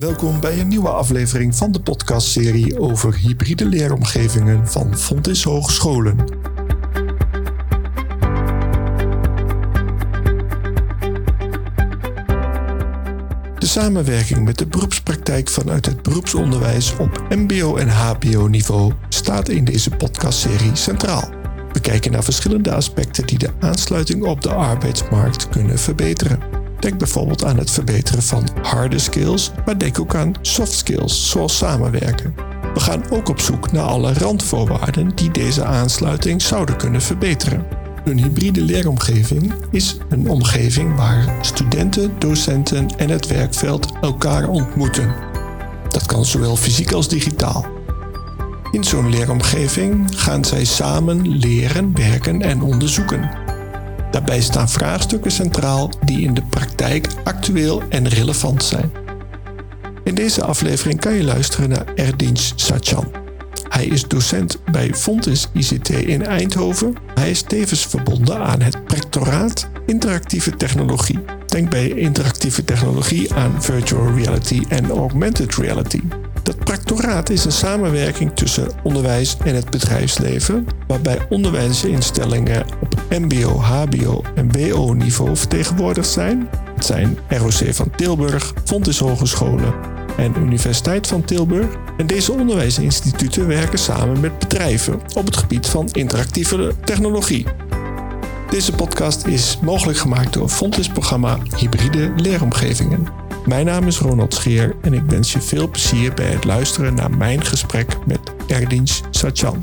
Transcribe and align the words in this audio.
Welkom 0.00 0.40
bij 0.40 0.60
een 0.60 0.68
nieuwe 0.68 0.88
aflevering 0.88 1.56
van 1.56 1.72
de 1.72 1.80
podcastserie 1.80 2.78
over 2.78 3.16
hybride 3.16 3.64
leeromgevingen 3.66 4.68
van 4.68 4.96
Fontis 4.96 5.42
Hogescholen. 5.42 6.16
De 13.58 13.66
samenwerking 13.66 14.44
met 14.44 14.58
de 14.58 14.66
beroepspraktijk 14.66 15.48
vanuit 15.48 15.86
het 15.86 16.02
beroepsonderwijs 16.02 16.96
op 16.96 17.22
MBO 17.28 17.76
en 17.76 17.88
HBO-niveau 17.88 18.92
staat 19.08 19.48
in 19.48 19.64
deze 19.64 19.90
podcastserie 19.90 20.76
centraal. 20.76 21.30
We 21.72 21.80
kijken 21.80 22.12
naar 22.12 22.24
verschillende 22.24 22.72
aspecten 22.72 23.26
die 23.26 23.38
de 23.38 23.50
aansluiting 23.60 24.24
op 24.24 24.40
de 24.40 24.52
arbeidsmarkt 24.52 25.48
kunnen 25.48 25.78
verbeteren. 25.78 26.59
Denk 26.80 26.98
bijvoorbeeld 26.98 27.44
aan 27.44 27.58
het 27.58 27.70
verbeteren 27.70 28.22
van 28.22 28.48
harde 28.62 28.98
skills, 28.98 29.50
maar 29.64 29.78
denk 29.78 30.00
ook 30.00 30.14
aan 30.14 30.32
soft 30.40 30.72
skills, 30.72 31.30
zoals 31.30 31.56
samenwerken. 31.56 32.34
We 32.74 32.80
gaan 32.80 33.10
ook 33.10 33.28
op 33.28 33.40
zoek 33.40 33.72
naar 33.72 33.84
alle 33.84 34.12
randvoorwaarden 34.12 35.14
die 35.14 35.30
deze 35.30 35.64
aansluiting 35.64 36.42
zouden 36.42 36.76
kunnen 36.76 37.02
verbeteren. 37.02 37.66
Een 38.04 38.18
hybride 38.18 38.60
leeromgeving 38.62 39.54
is 39.70 39.96
een 40.08 40.28
omgeving 40.28 40.96
waar 40.96 41.34
studenten, 41.40 42.12
docenten 42.18 42.88
en 42.96 43.08
het 43.08 43.26
werkveld 43.26 43.92
elkaar 44.00 44.48
ontmoeten. 44.48 45.14
Dat 45.88 46.06
kan 46.06 46.24
zowel 46.24 46.56
fysiek 46.56 46.92
als 46.92 47.08
digitaal. 47.08 47.66
In 48.70 48.84
zo'n 48.84 49.10
leeromgeving 49.10 50.06
gaan 50.16 50.44
zij 50.44 50.64
samen 50.64 51.28
leren, 51.28 51.94
werken 51.94 52.42
en 52.42 52.62
onderzoeken. 52.62 53.49
Daarbij 54.10 54.40
staan 54.40 54.68
vraagstukken 54.68 55.30
centraal 55.30 55.90
die 56.04 56.20
in 56.20 56.34
de 56.34 56.42
praktijk 56.42 57.06
actueel 57.24 57.82
en 57.88 58.08
relevant 58.08 58.62
zijn. 58.62 58.90
In 60.04 60.14
deze 60.14 60.44
aflevering 60.44 61.00
kan 61.00 61.14
je 61.14 61.24
luisteren 61.24 61.68
naar 61.68 61.94
Erdinç 61.94 62.52
Sachan. 62.56 63.20
Hij 63.68 63.86
is 63.86 64.08
docent 64.08 64.58
bij 64.64 64.94
Fontis 64.94 65.48
ICT 65.52 65.88
in 65.88 66.26
Eindhoven. 66.26 66.96
Hij 67.14 67.30
is 67.30 67.42
tevens 67.42 67.86
verbonden 67.86 68.38
aan 68.38 68.60
het 68.60 68.84
Prectoraat 68.84 69.68
Interactieve 69.86 70.56
Technologie. 70.56 71.18
Denk 71.46 71.70
bij 71.70 71.88
interactieve 71.88 72.64
technologie 72.64 73.34
aan 73.34 73.62
virtual 73.62 74.14
reality 74.14 74.62
en 74.68 74.90
augmented 74.90 75.54
reality. 75.54 76.00
Dat 76.42 76.58
practoraat 76.58 77.30
is 77.30 77.44
een 77.44 77.52
samenwerking 77.52 78.34
tussen 78.34 78.70
onderwijs 78.82 79.36
en 79.44 79.54
het 79.54 79.70
bedrijfsleven, 79.70 80.66
waarbij 80.86 81.26
onderwijsinstellingen 81.28 82.66
op 82.80 82.94
MBO, 83.10 83.58
HBO 83.58 84.22
en 84.34 84.52
WO-niveau 84.52 85.36
vertegenwoordigd 85.36 86.08
zijn. 86.08 86.48
Het 86.74 86.84
zijn 86.84 87.18
ROC 87.28 87.74
van 87.74 87.90
Tilburg, 87.96 88.52
Fontis 88.64 88.98
Hogescholen 88.98 89.74
en 90.16 90.36
Universiteit 90.36 91.06
van 91.06 91.24
Tilburg. 91.24 91.68
En 91.96 92.06
deze 92.06 92.32
onderwijsinstituten 92.32 93.46
werken 93.46 93.78
samen 93.78 94.20
met 94.20 94.38
bedrijven 94.38 95.00
op 95.14 95.24
het 95.24 95.36
gebied 95.36 95.66
van 95.66 95.88
interactieve 95.92 96.74
technologie. 96.84 97.46
Deze 98.50 98.72
podcast 98.72 99.26
is 99.26 99.58
mogelijk 99.62 99.98
gemaakt 99.98 100.32
door 100.32 100.48
Fontis 100.48 100.88
programma 100.88 101.38
Hybride 101.56 102.12
Leeromgevingen. 102.16 103.19
Mijn 103.46 103.66
naam 103.66 103.86
is 103.86 103.98
Ronald 103.98 104.34
Scheer 104.34 104.76
en 104.80 104.92
ik 104.92 105.02
wens 105.02 105.32
je 105.32 105.40
veel 105.40 105.68
plezier 105.68 106.14
bij 106.14 106.26
het 106.26 106.44
luisteren 106.44 106.94
naar 106.94 107.10
mijn 107.10 107.44
gesprek 107.44 108.06
met 108.06 108.20
Erdinç 108.46 109.00
Sachan. 109.10 109.62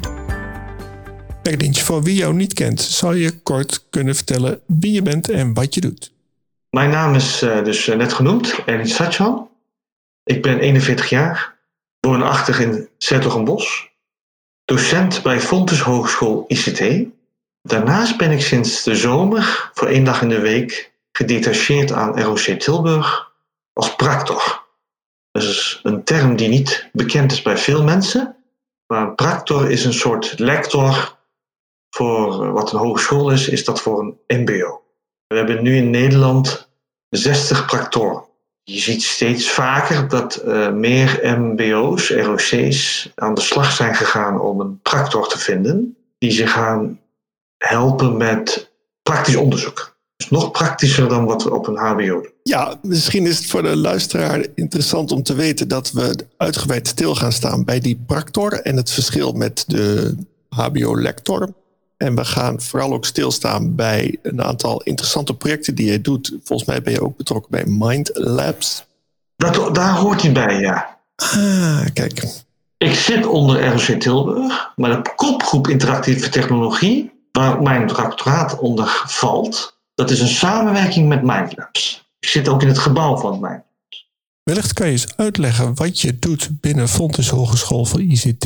Erdinç, 1.43 1.81
voor 1.81 2.03
wie 2.03 2.15
jou 2.15 2.33
niet 2.33 2.53
kent, 2.53 2.81
zou 2.81 3.15
je 3.15 3.39
kort 3.39 3.85
kunnen 3.89 4.15
vertellen 4.15 4.61
wie 4.65 4.91
je 4.91 5.01
bent 5.01 5.29
en 5.29 5.53
wat 5.53 5.73
je 5.73 5.81
doet? 5.81 6.11
Mijn 6.69 6.89
naam 6.89 7.15
is 7.15 7.43
uh, 7.43 7.63
dus 7.63 7.85
net 7.85 8.13
genoemd, 8.13 8.55
Erdinç 8.65 8.95
Sachan. 8.95 9.49
Ik 10.23 10.41
ben 10.41 10.59
41 10.59 11.09
jaar, 11.09 11.55
woonachtig 11.99 12.59
in 12.59 12.87
Zertogenbos, 12.97 13.89
docent 14.65 15.23
bij 15.23 15.39
Fontes 15.39 15.81
Hogeschool 15.81 16.45
ICT. 16.47 17.05
Daarnaast 17.61 18.17
ben 18.17 18.31
ik 18.31 18.41
sinds 18.41 18.83
de 18.83 18.95
zomer 18.95 19.71
voor 19.73 19.87
één 19.87 20.03
dag 20.03 20.21
in 20.21 20.29
de 20.29 20.39
week 20.39 20.91
gedetacheerd 21.11 21.91
aan 21.91 22.21
ROC 22.21 22.39
Tilburg 22.39 23.26
als 23.77 23.95
practor. 23.95 24.65
Dat 25.31 25.43
is 25.43 25.79
een 25.83 26.03
term 26.03 26.35
die 26.35 26.47
niet 26.47 26.89
bekend 26.91 27.31
is 27.31 27.41
bij 27.41 27.57
veel 27.57 27.83
mensen. 27.83 28.35
Maar 28.87 29.01
een 29.01 29.15
practor 29.15 29.71
is 29.71 29.85
een 29.85 29.93
soort 29.93 30.39
lector 30.39 31.17
voor 31.89 32.43
eh, 32.43 32.51
wat 32.51 32.71
een 32.71 32.79
hogeschool 32.79 33.31
is, 33.31 33.49
is 33.49 33.65
dat 33.65 33.81
voor 33.81 33.99
een 33.99 34.41
MBO. 34.41 34.81
We 35.27 35.35
hebben 35.35 35.63
nu 35.63 35.75
in 35.75 35.89
Nederland 35.89 36.69
60 37.09 37.65
practoren. 37.65 38.25
Je 38.63 38.79
ziet 38.79 39.03
steeds 39.03 39.51
vaker 39.51 40.07
dat 40.07 40.41
uh, 40.45 40.71
meer 40.71 41.37
MBO's, 41.39 42.09
ROC's 42.09 43.11
aan 43.15 43.33
de 43.33 43.41
slag 43.41 43.71
zijn 43.71 43.95
gegaan 43.95 44.39
om 44.39 44.59
een 44.59 44.79
practor 44.81 45.27
te 45.27 45.39
vinden, 45.39 45.97
die 46.17 46.31
zich 46.31 46.51
gaan 46.51 46.99
helpen 47.57 48.17
met 48.17 48.71
praktisch 49.01 49.35
onderzoek. 49.35 49.96
Dus 50.17 50.29
nog 50.29 50.51
praktischer 50.51 51.09
dan 51.09 51.25
wat 51.25 51.43
we 51.43 51.53
op 51.53 51.67
een 51.67 51.77
HBO 51.77 52.21
doen. 52.21 52.31
Ja, 52.43 52.79
misschien 52.81 53.25
is 53.25 53.37
het 53.37 53.47
voor 53.47 53.61
de 53.61 53.75
luisteraar 53.75 54.45
interessant 54.55 55.11
om 55.11 55.23
te 55.23 55.35
weten 55.35 55.67
dat 55.67 55.91
we 55.91 56.25
uitgebreid 56.37 56.87
stil 56.87 57.15
gaan 57.15 57.31
staan 57.31 57.63
bij 57.63 57.79
die 57.79 58.03
Practor 58.05 58.53
en 58.53 58.75
het 58.75 58.91
verschil 58.91 59.31
met 59.31 59.63
de 59.67 60.15
HBO-lector. 60.49 61.53
En 61.97 62.15
we 62.15 62.25
gaan 62.25 62.61
vooral 62.61 62.93
ook 62.93 63.05
stilstaan 63.05 63.75
bij 63.75 64.17
een 64.21 64.43
aantal 64.43 64.81
interessante 64.81 65.35
projecten 65.35 65.75
die 65.75 65.91
je 65.91 66.01
doet. 66.01 66.37
Volgens 66.43 66.69
mij 66.69 66.81
ben 66.81 66.93
je 66.93 67.01
ook 67.01 67.17
betrokken 67.17 67.51
bij 67.51 67.63
Mind 67.65 68.09
Labs. 68.13 68.85
Dat, 69.35 69.75
daar 69.75 69.95
hoort 69.95 70.21
hij 70.21 70.31
bij, 70.31 70.59
ja. 70.59 70.99
Ah, 71.15 71.85
kijk. 71.93 72.23
Ik 72.77 72.93
zit 72.93 73.25
onder 73.25 73.67
ROC 73.67 73.99
Tilburg, 73.99 74.71
maar 74.75 75.03
de 75.03 75.13
kopgroep 75.15 75.67
interactieve 75.67 76.29
technologie, 76.29 77.11
waar 77.31 77.61
mijn 77.61 77.87
doctoraat 77.87 78.59
onder 78.59 79.03
valt, 79.05 79.76
dat 79.97 80.09
is 80.09 80.19
een 80.19 80.27
samenwerking 80.27 81.07
met 81.07 81.23
Mindlabs. 81.23 82.09
Ik 82.19 82.27
zit 82.27 82.47
ook 82.47 82.61
in 82.61 82.67
het 82.67 82.77
gebouw 82.77 83.17
van 83.17 83.31
Mindlabs. 83.31 84.09
Wellicht 84.43 84.73
kan 84.73 84.85
je 84.85 84.91
eens 84.91 85.15
uitleggen 85.15 85.75
wat 85.75 86.01
je 86.01 86.19
doet 86.19 86.49
binnen 86.51 86.87
Fontes 86.87 87.29
Hogeschool 87.29 87.85
voor 87.85 88.01
ICT 88.01 88.45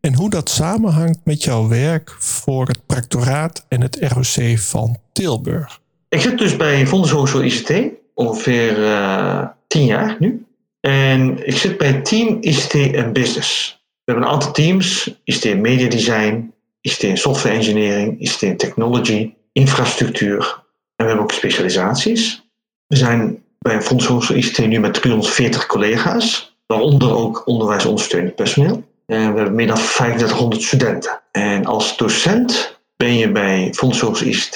en 0.00 0.14
hoe 0.14 0.30
dat 0.30 0.50
samenhangt 0.50 1.18
met 1.24 1.44
jouw 1.44 1.68
werk 1.68 2.16
voor 2.18 2.66
het 2.66 2.86
practoraat 2.86 3.66
en 3.68 3.80
het 3.80 3.98
ROC 4.00 4.58
van 4.58 4.96
Tilburg. 5.12 5.80
Ik 6.08 6.20
zit 6.20 6.38
dus 6.38 6.56
bij 6.56 6.86
Fontes 6.86 7.10
Hogeschool 7.10 7.42
ICT, 7.42 7.72
ongeveer 8.14 8.78
uh, 8.78 9.46
tien 9.66 9.84
jaar 9.84 10.16
nu. 10.18 10.46
En 10.80 11.46
ik 11.46 11.56
zit 11.56 11.78
bij 11.78 12.00
team 12.00 12.36
ICT 12.40 12.74
en 12.74 13.12
Business. 13.12 13.80
We 14.04 14.12
hebben 14.12 14.24
een 14.24 14.34
aantal 14.34 14.52
teams, 14.52 15.14
ICT 15.24 15.56
Media 15.56 15.88
Design, 15.88 16.52
ICT 16.80 17.18
Software 17.18 17.56
Engineering, 17.56 18.20
ICT 18.20 18.58
Technology, 18.58 19.34
infrastructuur 19.52 20.66
en 20.98 21.04
we 21.04 21.10
hebben 21.10 21.22
ook 21.24 21.32
specialisaties. 21.32 22.42
We 22.86 22.96
zijn 22.96 23.42
bij 23.58 23.82
Fonds 23.82 24.06
Hogeschool 24.06 24.36
ICT 24.36 24.58
nu 24.58 24.80
met 24.80 24.94
340 24.94 25.66
collega's, 25.66 26.56
waaronder 26.66 27.16
ook 27.16 27.46
onderwijsondersteunend 27.46 28.34
personeel. 28.34 28.84
En 29.06 29.32
we 29.32 29.38
hebben 29.38 29.54
meer 29.54 29.66
dan 29.66 29.76
3500 29.76 30.62
studenten. 30.62 31.20
En 31.32 31.66
als 31.66 31.96
docent 31.96 32.80
ben 32.96 33.16
je 33.16 33.32
bij 33.32 33.72
Fonds 33.74 34.00
Hogeschool 34.00 34.28
ICT, 34.28 34.54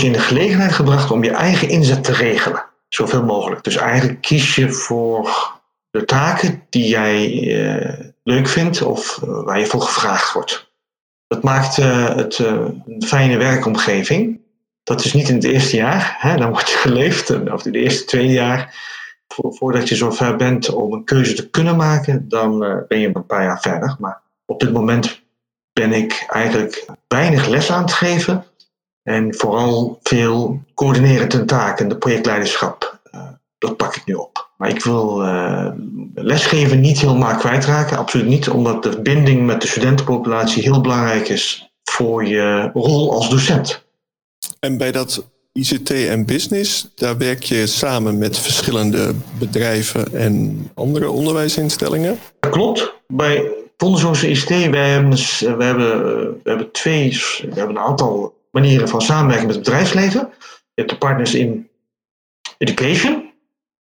je 0.00 0.06
in 0.06 0.12
de 0.12 0.18
gelegenheid 0.18 0.72
gebracht 0.72 1.10
om 1.10 1.24
je 1.24 1.30
eigen 1.30 1.68
inzet 1.68 2.04
te 2.04 2.12
regelen. 2.12 2.64
Zoveel 2.88 3.22
mogelijk. 3.22 3.64
Dus 3.64 3.76
eigenlijk 3.76 4.20
kies 4.20 4.54
je 4.54 4.72
voor 4.72 5.30
de 5.90 6.04
taken 6.04 6.62
die 6.70 6.88
jij 6.88 7.26
eh, 7.26 8.06
leuk 8.22 8.48
vindt 8.48 8.82
of 8.82 9.20
uh, 9.24 9.44
waar 9.44 9.58
je 9.58 9.66
voor 9.66 9.82
gevraagd 9.82 10.32
wordt. 10.32 10.70
Dat 11.26 11.42
maakt 11.42 11.78
uh, 11.78 12.08
het 12.08 12.38
een 12.38 13.02
fijne 13.04 13.36
werkomgeving. 13.36 14.41
Dat 14.82 15.04
is 15.04 15.12
niet 15.12 15.28
in 15.28 15.34
het 15.34 15.44
eerste 15.44 15.76
jaar, 15.76 16.16
hè, 16.18 16.36
dan 16.36 16.50
wordt 16.50 16.70
je 16.70 16.76
geleefd, 16.76 17.50
of 17.50 17.66
in 17.66 17.72
de 17.72 17.78
eerste 17.78 18.04
twee 18.04 18.26
jaar, 18.26 18.74
voordat 19.34 19.88
je 19.88 19.96
zo 19.96 20.10
ver 20.10 20.36
bent 20.36 20.68
om 20.68 20.92
een 20.92 21.04
keuze 21.04 21.34
te 21.34 21.50
kunnen 21.50 21.76
maken, 21.76 22.28
dan 22.28 22.64
uh, 22.64 22.76
ben 22.88 22.98
je 22.98 23.10
een 23.12 23.26
paar 23.26 23.42
jaar 23.42 23.60
verder. 23.60 23.96
Maar 23.98 24.20
op 24.46 24.60
dit 24.60 24.72
moment 24.72 25.22
ben 25.72 25.92
ik 25.92 26.26
eigenlijk 26.28 26.86
weinig 27.08 27.48
les 27.48 27.70
aan 27.70 27.82
het 27.82 27.92
geven 27.92 28.44
en 29.02 29.34
vooral 29.34 29.98
veel 30.02 30.62
coördinerende 30.74 31.44
taken, 31.44 31.88
de 31.88 31.96
projectleiderschap, 31.96 32.98
uh, 33.14 33.20
dat 33.58 33.76
pak 33.76 33.96
ik 33.96 34.04
nu 34.04 34.14
op. 34.14 34.50
Maar 34.56 34.68
ik 34.68 34.84
wil 34.84 35.24
uh, 35.24 35.68
lesgeven 36.14 36.80
niet 36.80 37.00
helemaal 37.00 37.36
kwijtraken, 37.36 37.98
absoluut 37.98 38.26
niet, 38.26 38.48
omdat 38.48 38.82
de 38.82 39.00
binding 39.00 39.46
met 39.46 39.60
de 39.60 39.66
studentenpopulatie 39.66 40.62
heel 40.62 40.80
belangrijk 40.80 41.28
is 41.28 41.72
voor 41.84 42.24
je 42.24 42.70
rol 42.72 43.12
als 43.12 43.30
docent. 43.30 43.81
En 44.60 44.76
bij 44.76 44.92
dat 44.92 45.30
ICT 45.52 45.90
en 45.90 46.26
business, 46.26 46.88
daar 46.94 47.18
werk 47.18 47.42
je 47.42 47.66
samen 47.66 48.18
met 48.18 48.38
verschillende 48.38 49.14
bedrijven 49.38 50.14
en 50.14 50.70
andere 50.74 51.10
onderwijsinstellingen? 51.10 52.18
Dat 52.40 52.50
klopt. 52.50 52.94
Bij 53.06 53.50
Fonds 53.76 54.22
ICT, 54.22 54.48
wij 54.48 54.90
hebben, 54.90 55.10
we 55.10 55.64
hebben, 55.64 56.22
we 56.42 56.48
hebben 56.48 56.72
twee, 56.72 57.10
we 57.40 57.54
hebben 57.54 57.76
een 57.76 57.82
aantal 57.82 58.34
manieren 58.50 58.88
van 58.88 59.02
samenwerking 59.02 59.46
met 59.46 59.56
het 59.56 59.64
bedrijfsleven. 59.64 60.28
Je 60.48 60.80
hebt 60.80 60.90
de 60.90 60.98
partners 60.98 61.34
in 61.34 61.68
education. 62.58 63.30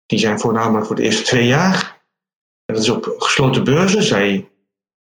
Die 0.06 0.18
zijn 0.18 0.40
voornamelijk 0.40 0.86
voor 0.86 0.96
de 0.96 1.02
eerste 1.02 1.22
twee 1.22 1.46
jaar. 1.46 2.02
En 2.64 2.74
dat 2.74 2.82
is 2.82 2.90
op 2.90 3.14
gesloten 3.18 3.64
beurzen. 3.64 4.02
Zij 4.02 4.48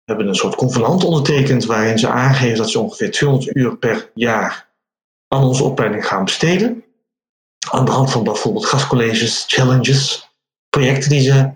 hebben 0.06 0.28
een 0.28 0.36
soort 0.36 0.56
convenant 0.56 1.04
ondertekend 1.04 1.66
waarin 1.66 2.00
ze 2.00 2.08
aangeven 2.08 2.58
dat 2.58 2.70
ze 2.70 2.80
ongeveer 2.80 3.12
200 3.12 3.56
uur 3.56 3.78
per 3.78 4.12
jaar 4.14 4.69
aan 5.30 5.44
onze 5.44 5.64
opleiding 5.64 6.08
gaan 6.08 6.24
besteden. 6.24 6.84
Aan 7.72 7.86
de 7.86 7.92
hand 7.92 8.12
van 8.12 8.24
bijvoorbeeld 8.24 8.66
gastcolleges, 8.66 9.46
challenges, 9.48 10.30
projecten 10.70 11.10
die 11.10 11.22
ze 11.22 11.52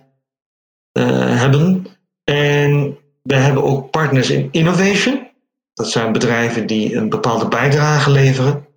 uh, 0.98 1.40
hebben. 1.40 1.86
En 2.24 2.98
we 3.22 3.36
hebben 3.36 3.64
ook 3.64 3.92
partners 3.92 4.30
in 4.30 4.48
innovation. 4.52 5.28
Dat 5.74 5.90
zijn 5.90 6.12
bedrijven 6.12 6.68
die 6.68 6.96
een 6.96 7.10
bepaalde 7.10 7.48
bijdrage 7.48 8.12
leveren. 8.12 8.68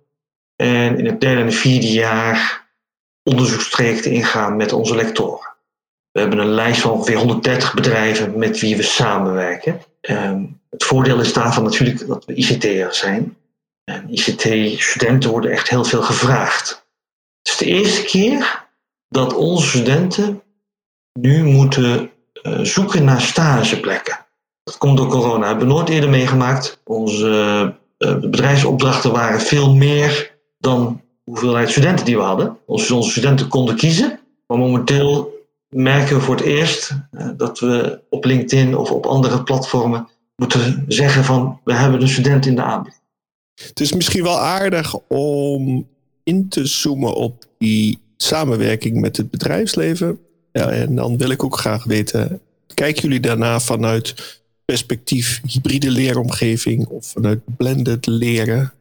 En 0.55 0.97
in 0.97 1.05
het 1.05 1.21
derde 1.21 1.41
en 1.41 1.53
vierde 1.53 1.91
jaar 1.91 2.67
onderzoekstrajecten 3.23 4.11
ingaan 4.11 4.55
met 4.55 4.73
onze 4.73 4.95
lectoren. 4.95 5.55
We 6.11 6.19
hebben 6.19 6.39
een 6.39 6.53
lijst 6.53 6.81
van 6.81 6.91
ongeveer 6.91 7.17
130 7.17 7.73
bedrijven 7.73 8.37
met 8.37 8.59
wie 8.59 8.75
we 8.75 8.83
samenwerken. 8.83 9.81
Um, 10.01 10.61
het 10.69 10.83
voordeel 10.83 11.19
is 11.19 11.33
daarvan 11.33 11.63
natuurlijk 11.63 12.07
dat 12.07 12.25
we 12.25 12.33
ICT'er 12.33 12.93
zijn. 12.93 13.37
En 13.89 14.09
ICT-studenten 14.09 15.29
worden 15.29 15.51
echt 15.51 15.69
heel 15.69 15.83
veel 15.83 16.01
gevraagd. 16.01 16.85
Het 17.41 17.51
is 17.51 17.57
de 17.57 17.65
eerste 17.65 18.03
keer 18.03 18.65
dat 19.09 19.33
onze 19.33 19.67
studenten 19.67 20.41
nu 21.19 21.43
moeten 21.43 22.11
uh, 22.43 22.59
zoeken 22.59 23.03
naar 23.03 23.21
stageplekken. 23.21 24.25
Dat 24.63 24.77
komt 24.77 24.97
door 24.97 25.07
corona. 25.07 25.47
Hebben 25.47 25.67
we 25.67 25.73
nooit 25.73 25.89
eerder 25.89 26.09
meegemaakt. 26.09 26.81
Onze 26.83 27.75
uh, 27.97 28.17
bedrijfsopdrachten 28.17 29.11
waren 29.11 29.41
veel 29.41 29.75
meer 29.75 30.35
dan 30.57 31.01
de 31.23 31.31
hoeveelheid 31.31 31.69
studenten 31.69 32.05
die 32.05 32.17
we 32.17 32.23
hadden. 32.23 32.57
Onze, 32.65 33.01
studenten 33.01 33.47
konden 33.47 33.75
kiezen. 33.75 34.19
Maar 34.47 34.57
momenteel 34.57 35.45
merken 35.69 36.15
we 36.15 36.21
voor 36.21 36.35
het 36.35 36.45
eerst 36.45 36.91
uh, 37.11 37.27
dat 37.37 37.59
we 37.59 37.99
op 38.09 38.25
LinkedIn 38.25 38.77
of 38.77 38.91
op 38.91 39.05
andere 39.05 39.43
platformen 39.43 40.07
moeten 40.35 40.85
zeggen 40.87 41.23
van 41.23 41.59
we 41.63 41.73
hebben 41.73 42.01
een 42.01 42.07
student 42.07 42.45
in 42.45 42.55
de 42.55 42.61
aanbieding. 42.61 42.96
Het 43.65 43.79
is 43.79 43.93
misschien 43.93 44.23
wel 44.23 44.39
aardig 44.39 44.95
om 45.07 45.87
in 46.23 46.49
te 46.49 46.65
zoomen 46.65 47.13
op 47.13 47.45
die 47.57 47.99
samenwerking 48.17 49.01
met 49.01 49.17
het 49.17 49.29
bedrijfsleven. 49.29 50.19
Ja, 50.51 50.69
en 50.69 50.95
dan 50.95 51.17
wil 51.17 51.29
ik 51.29 51.43
ook 51.43 51.57
graag 51.57 51.83
weten, 51.83 52.41
kijken 52.73 53.01
jullie 53.01 53.19
daarna 53.19 53.59
vanuit 53.59 54.39
perspectief 54.65 55.41
hybride 55.45 55.91
leeromgeving 55.91 56.87
of 56.87 57.05
vanuit 57.05 57.39
blended 57.57 58.05
leren? 58.05 58.73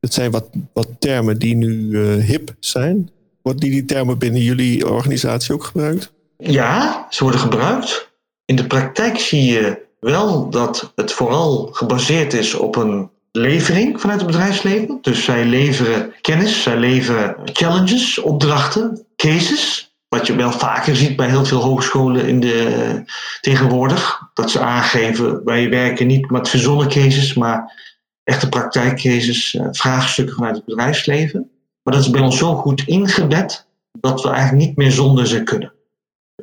Dat 0.00 0.12
zijn 0.12 0.30
wat, 0.30 0.48
wat 0.72 0.88
termen 0.98 1.38
die 1.38 1.54
nu 1.54 1.88
uh, 1.88 2.24
hip 2.24 2.54
zijn. 2.60 3.10
Worden 3.42 3.60
die, 3.60 3.70
die 3.70 3.84
termen 3.84 4.18
binnen 4.18 4.42
jullie 4.42 4.88
organisatie 4.88 5.54
ook 5.54 5.64
gebruikt? 5.64 6.12
Ja, 6.36 7.06
ze 7.10 7.22
worden 7.22 7.40
gebruikt. 7.40 8.10
In 8.44 8.56
de 8.56 8.66
praktijk 8.66 9.18
zie 9.18 9.44
je 9.44 9.78
wel 10.00 10.50
dat 10.50 10.92
het 10.94 11.12
vooral 11.12 11.68
gebaseerd 11.72 12.32
is 12.32 12.54
op 12.54 12.76
een 12.76 13.10
levering 13.32 14.00
vanuit 14.00 14.20
het 14.20 14.30
bedrijfsleven. 14.30 14.98
Dus 15.00 15.24
zij 15.24 15.44
leveren 15.44 16.14
kennis, 16.20 16.62
zij 16.62 16.76
leveren 16.76 17.36
challenges, 17.44 18.18
opdrachten, 18.18 19.06
cases. 19.16 19.94
Wat 20.08 20.26
je 20.26 20.36
wel 20.36 20.52
vaker 20.52 20.96
ziet 20.96 21.16
bij 21.16 21.28
heel 21.28 21.44
veel 21.44 21.60
hogescholen 21.62 22.26
in 22.26 22.40
de, 22.40 23.02
tegenwoordig. 23.40 24.20
Dat 24.34 24.50
ze 24.50 24.60
aangeven, 24.60 25.44
wij 25.44 25.70
werken 25.70 26.06
niet 26.06 26.30
met 26.30 26.48
verzonnen 26.48 26.88
cases, 26.88 27.34
maar 27.34 27.78
echte 28.24 28.48
praktijkcases, 28.48 29.54
eh, 29.54 29.66
vraagstukken 29.70 30.34
vanuit 30.34 30.56
het 30.56 30.64
bedrijfsleven. 30.64 31.50
Maar 31.82 31.94
dat 31.94 32.02
is 32.02 32.10
bij 32.10 32.20
ons 32.20 32.38
zo 32.38 32.54
goed 32.54 32.82
ingebed 32.86 33.66
dat 34.00 34.22
we 34.22 34.28
eigenlijk 34.28 34.66
niet 34.66 34.76
meer 34.76 34.90
zonder 34.90 35.26
ze 35.26 35.42
kunnen. 35.42 35.72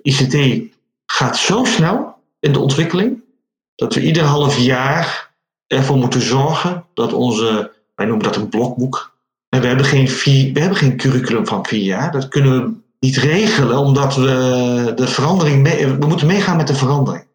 ICT 0.01 0.61
gaat 1.05 1.37
zo 1.37 1.63
snel 1.63 2.15
in 2.39 2.53
de 2.53 2.59
ontwikkeling 2.59 3.23
dat 3.75 3.93
we 3.93 4.01
ieder 4.01 4.23
half 4.23 4.57
jaar 4.57 5.26
ervoor 5.67 5.97
moeten 5.97 6.21
zorgen 6.21 6.85
dat 6.93 7.13
onze, 7.13 7.71
wij 7.95 8.05
noemen 8.05 8.25
dat 8.25 8.35
een 8.35 8.49
blokboek. 8.49 9.15
En 9.49 9.61
we 9.61 9.67
hebben 9.67 9.85
geen, 9.85 10.05
we 10.53 10.59
hebben 10.59 10.77
geen 10.77 10.97
curriculum 10.97 11.47
van 11.47 11.65
vier 11.65 11.83
jaar. 11.83 12.11
Dat 12.11 12.27
kunnen 12.27 12.63
we 12.63 12.73
niet 12.99 13.17
regelen, 13.17 13.77
omdat 13.77 14.15
we 14.15 14.91
de 14.95 15.07
verandering 15.07 15.69
we 15.99 16.07
moeten 16.07 16.27
meegaan 16.27 16.57
met 16.57 16.67
de 16.67 16.75
verandering. 16.75 17.25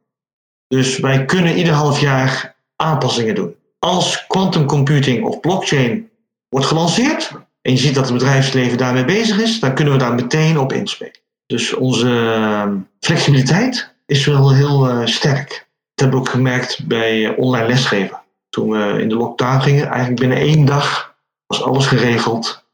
Dus 0.68 0.98
wij 0.98 1.24
kunnen 1.24 1.56
ieder 1.56 1.72
half 1.72 2.00
jaar 2.00 2.54
aanpassingen 2.76 3.34
doen. 3.34 3.54
Als 3.78 4.26
quantum 4.26 4.66
computing 4.66 5.24
of 5.24 5.40
blockchain 5.40 6.10
wordt 6.48 6.66
gelanceerd 6.66 7.30
en 7.62 7.72
je 7.72 7.78
ziet 7.78 7.94
dat 7.94 8.04
het 8.04 8.12
bedrijfsleven 8.12 8.78
daarmee 8.78 9.04
bezig 9.04 9.40
is, 9.40 9.60
dan 9.60 9.74
kunnen 9.74 9.92
we 9.92 9.98
daar 9.98 10.14
meteen 10.14 10.58
op 10.58 10.72
inspelen. 10.72 11.20
Dus 11.46 11.74
onze 11.74 12.08
ehm, 12.08 12.76
flexibiliteit 13.00 13.94
is 14.06 14.26
wel 14.26 14.54
heel 14.54 14.88
uh, 14.88 15.06
sterk. 15.06 15.48
Dat 15.48 15.58
hebben 15.94 16.18
we 16.18 16.24
ook 16.24 16.32
gemerkt 16.32 16.86
bij 16.86 17.26
eh, 17.26 17.38
online 17.38 17.66
lesgeven. 17.66 18.21
Toen 18.52 18.70
we 18.70 19.00
in 19.00 19.08
de 19.08 19.14
lockdown 19.14 19.60
gingen, 19.60 19.86
eigenlijk 19.86 20.20
binnen 20.20 20.38
één 20.38 20.64
dag 20.64 21.16
was 21.46 21.62
alles 21.62 21.86
geregeld 21.86 22.64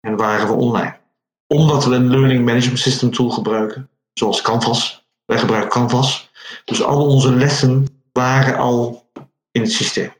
en 0.00 0.16
waren 0.16 0.46
we 0.46 0.52
online 0.52 0.98
omdat 1.48 1.84
we 1.84 1.94
een 1.94 2.10
Learning 2.10 2.44
Management 2.44 2.78
System 2.78 3.10
tool 3.10 3.30
gebruiken, 3.30 3.88
zoals 4.12 4.42
Canvas. 4.42 5.06
Wij 5.24 5.38
gebruiken 5.38 5.70
Canvas. 5.70 6.30
Dus 6.64 6.82
al 6.82 7.06
onze 7.06 7.34
lessen 7.34 7.86
waren 8.12 8.56
al 8.56 9.10
in 9.50 9.62
het 9.62 9.72
systeem. 9.72 10.12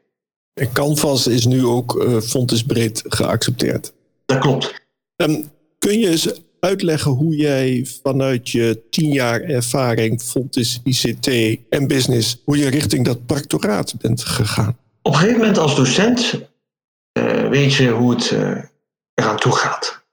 En 0.55 0.73
Canvas 0.73 1.27
is 1.27 1.47
nu 1.47 1.65
ook 1.65 1.95
uh, 1.95 2.21
fondsbreed 2.21 3.03
geaccepteerd. 3.07 3.93
Dat 4.27 4.39
klopt. 4.39 4.75
Um, 5.17 5.51
kun 5.79 5.99
je 5.99 6.09
eens 6.09 6.33
uitleggen 6.61 7.11
hoe 7.11 7.37
jij 7.37 7.87
vanuit 8.03 8.49
je 8.49 8.83
tien 8.91 9.13
jaar 9.13 9.41
ervaring 9.41 10.23
Fontis 10.23 10.81
ICT 10.85 11.27
en 11.69 11.87
business, 11.87 12.43
hoe 12.45 12.59
je 12.59 12.69
richting 12.69 13.05
dat 13.05 13.27
practoraat 13.27 13.95
bent 13.99 14.25
gegaan? 14.25 14.77
Op 15.03 15.13
een 15.13 15.19
gegeven 15.19 15.39
moment 15.39 15.59
als 15.59 15.77
docent 15.77 16.49
uh, 17.19 17.49
weet 17.49 17.75
je 17.75 17.91
hoe 17.91 18.11
het 18.11 18.31
uh, 18.31 18.63
eraan 19.15 19.37
toe 19.37 19.53
gaat. 19.53 20.05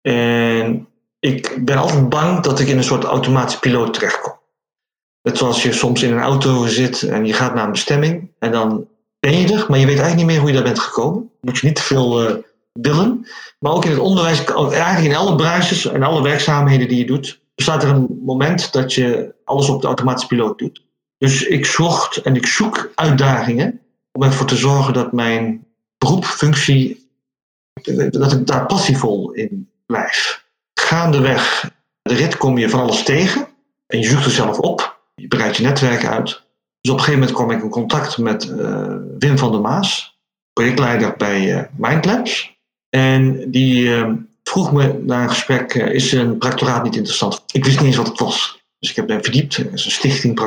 En 0.00 0.88
ik 1.18 1.64
ben 1.64 1.76
altijd 1.76 2.08
bang 2.08 2.42
dat 2.42 2.60
ik 2.60 2.68
in 2.68 2.76
een 2.76 2.84
soort 2.84 3.04
automatische 3.04 3.60
piloot 3.60 3.94
terechtkom. 3.94 4.38
Net 5.22 5.38
zoals 5.38 5.62
je 5.62 5.72
soms 5.72 6.02
in 6.02 6.12
een 6.12 6.22
auto 6.22 6.66
zit 6.66 7.02
en 7.02 7.26
je 7.26 7.32
gaat 7.32 7.54
naar 7.54 7.64
een 7.64 7.70
bestemming 7.70 8.30
en 8.38 8.52
dan 8.52 8.88
ben 9.20 9.40
je 9.40 9.52
er, 9.52 9.66
maar 9.68 9.78
je 9.78 9.86
weet 9.86 9.98
eigenlijk 9.98 10.16
niet 10.16 10.26
meer 10.26 10.38
hoe 10.38 10.48
je 10.48 10.54
daar 10.54 10.64
bent 10.64 10.78
gekomen. 10.78 11.30
Moet 11.40 11.58
je 11.58 11.66
niet 11.66 11.76
te 11.76 11.82
veel 11.82 12.30
uh, 12.30 12.36
willen. 12.72 13.26
Maar 13.58 13.72
ook 13.72 13.84
in 13.84 13.90
het 13.90 14.00
onderwijs, 14.00 14.44
eigenlijk 14.44 15.04
in 15.04 15.16
alle 15.16 15.34
bruisjes 15.34 15.86
en 15.86 16.02
alle 16.02 16.22
werkzaamheden 16.22 16.88
die 16.88 16.98
je 16.98 17.06
doet, 17.06 17.40
bestaat 17.54 17.82
er 17.82 17.88
een 17.88 18.20
moment 18.24 18.72
dat 18.72 18.94
je 18.94 19.34
alles 19.44 19.68
op 19.68 19.80
de 19.80 19.86
automatische 19.86 20.28
piloot 20.28 20.58
doet. 20.58 20.84
Dus 21.18 21.42
ik 21.42 21.66
zocht 21.66 22.16
en 22.16 22.36
ik 22.36 22.46
zoek 22.46 22.92
uitdagingen 22.94 23.80
om 24.12 24.22
ervoor 24.22 24.46
te 24.46 24.56
zorgen 24.56 24.92
dat 24.92 25.12
mijn 25.12 25.66
beroepfunctie, 25.98 27.08
dat 28.10 28.32
ik 28.32 28.46
daar 28.46 28.66
passievol 28.66 29.32
in 29.32 29.70
blijf. 29.86 30.44
Gaandeweg 30.74 31.70
de 32.02 32.14
rit 32.14 32.36
kom 32.36 32.58
je 32.58 32.68
van 32.68 32.80
alles 32.80 33.02
tegen 33.02 33.48
en 33.86 33.98
je 33.98 34.06
zoekt 34.06 34.24
er 34.24 34.30
zelf 34.30 34.58
op. 34.58 34.98
Je 35.14 35.28
breidt 35.28 35.56
je 35.56 35.62
netwerk 35.62 36.04
uit. 36.04 36.42
Dus 36.80 36.90
op 36.90 36.98
een 36.98 37.04
gegeven 37.04 37.20
moment 37.20 37.32
kwam 37.32 37.50
ik 37.50 37.62
in 37.62 37.68
contact 37.68 38.18
met 38.18 38.44
uh, 38.44 38.96
Wim 39.18 39.38
van 39.38 39.52
der 39.52 39.60
Maas, 39.60 40.18
projectleider 40.52 41.14
bij 41.16 41.54
uh, 41.54 41.62
Mindlabs. 41.76 42.58
En 42.88 43.50
die 43.50 43.84
uh, 43.84 44.12
vroeg 44.42 44.72
me 44.72 44.98
na 45.06 45.22
een 45.22 45.28
gesprek, 45.28 45.74
is 45.74 46.12
een 46.12 46.38
practoraat 46.38 46.82
niet 46.82 46.96
interessant? 46.96 47.42
Ik 47.52 47.64
wist 47.64 47.78
niet 47.78 47.86
eens 47.86 47.96
wat 47.96 48.08
het 48.08 48.18
was. 48.18 48.59
Dus 48.80 48.90
ik 48.90 48.96
heb 48.96 49.08
me 49.08 49.22
verdiept, 49.22 49.56
het 49.56 49.72
is 49.72 49.84
een 49.84 49.90
stichting. 49.90 50.38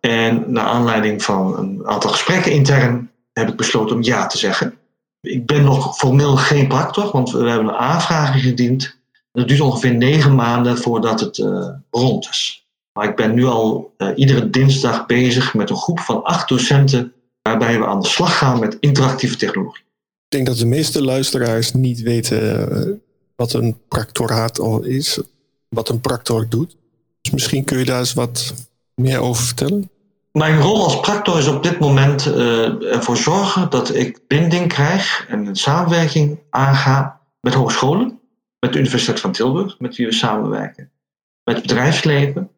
En 0.00 0.44
naar 0.46 0.64
aanleiding 0.64 1.22
van 1.22 1.58
een 1.58 1.86
aantal 1.86 2.10
gesprekken 2.10 2.52
intern 2.52 3.10
heb 3.32 3.48
ik 3.48 3.56
besloten 3.56 3.96
om 3.96 4.02
ja 4.02 4.26
te 4.26 4.38
zeggen. 4.38 4.74
Ik 5.20 5.46
ben 5.46 5.64
nog 5.64 5.96
formeel 5.96 6.36
geen 6.36 6.68
practor, 6.68 7.10
want 7.12 7.30
we 7.30 7.48
hebben 7.48 7.68
een 7.68 7.74
aanvraag 7.74 8.34
ingediend. 8.34 8.98
Het 9.32 9.48
duurt 9.48 9.60
ongeveer 9.60 9.94
negen 9.94 10.34
maanden 10.34 10.78
voordat 10.78 11.20
het 11.20 11.38
uh, 11.38 11.68
rond 11.90 12.28
is. 12.30 12.66
Maar 12.92 13.08
ik 13.08 13.16
ben 13.16 13.34
nu 13.34 13.44
al 13.44 13.94
uh, 13.98 14.08
iedere 14.16 14.50
dinsdag 14.50 15.06
bezig 15.06 15.54
met 15.54 15.70
een 15.70 15.76
groep 15.76 16.00
van 16.00 16.22
acht 16.22 16.48
docenten 16.48 17.12
waarbij 17.42 17.78
we 17.78 17.86
aan 17.86 18.00
de 18.00 18.08
slag 18.08 18.38
gaan 18.38 18.58
met 18.58 18.76
interactieve 18.80 19.36
technologie. 19.36 19.82
Ik 20.28 20.30
denk 20.30 20.46
dat 20.46 20.58
de 20.58 20.66
meeste 20.66 21.02
luisteraars 21.02 21.72
niet 21.72 22.00
weten 22.02 22.72
uh, 22.72 22.94
wat 23.36 23.52
een 23.52 23.78
practoraat 23.88 24.58
al 24.58 24.82
is, 24.82 25.20
wat 25.68 25.88
een 25.88 26.00
practor 26.00 26.48
doet. 26.48 26.76
Dus 27.24 27.32
misschien 27.32 27.64
kun 27.64 27.78
je 27.78 27.84
daar 27.84 27.98
eens 27.98 28.14
wat 28.14 28.54
meer 28.94 29.18
over 29.18 29.44
vertellen. 29.44 29.90
Mijn 30.32 30.60
rol 30.60 30.84
als 30.84 31.00
practor 31.00 31.38
is 31.38 31.46
op 31.46 31.62
dit 31.62 31.78
moment 31.78 32.26
uh, 32.26 32.92
ervoor 32.94 33.16
zorgen 33.16 33.70
dat 33.70 33.94
ik 33.94 34.20
binding 34.26 34.68
krijg 34.68 35.26
en 35.28 35.56
samenwerking 35.56 36.38
aanga 36.50 37.20
met 37.40 37.54
hogescholen, 37.54 38.20
met 38.60 38.72
de 38.72 38.78
Universiteit 38.78 39.20
van 39.20 39.32
Tilburg, 39.32 39.78
met 39.78 39.96
wie 39.96 40.06
we 40.06 40.12
samenwerken, 40.12 40.90
met 41.44 41.56
het 41.56 41.66
bedrijfsleven. 41.66 42.50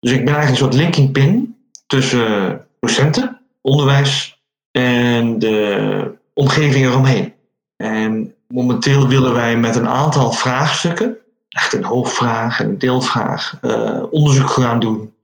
Dus 0.00 0.12
ik 0.12 0.24
ben 0.24 0.34
eigenlijk 0.34 0.50
een 0.50 0.70
soort 0.70 0.82
linking 0.82 1.12
pin 1.12 1.56
tussen 1.86 2.66
docenten, 2.80 3.40
onderwijs 3.60 4.42
en 4.70 5.38
de 5.38 6.18
omgeving 6.34 6.84
eromheen. 6.84 7.32
En 7.76 8.34
momenteel 8.48 9.08
willen 9.08 9.32
wij 9.32 9.56
met 9.56 9.76
een 9.76 9.88
aantal 9.88 10.32
vraagstukken 10.32 11.16
echt 11.52 11.72
een 11.72 11.84
hoofdvraag 11.84 12.60
en 12.60 12.68
een 12.68 12.78
deelvraag 12.78 13.58
uh, 13.62 14.02
onderzoek 14.10 14.50
gaan 14.50 14.80
doen. 14.80 15.14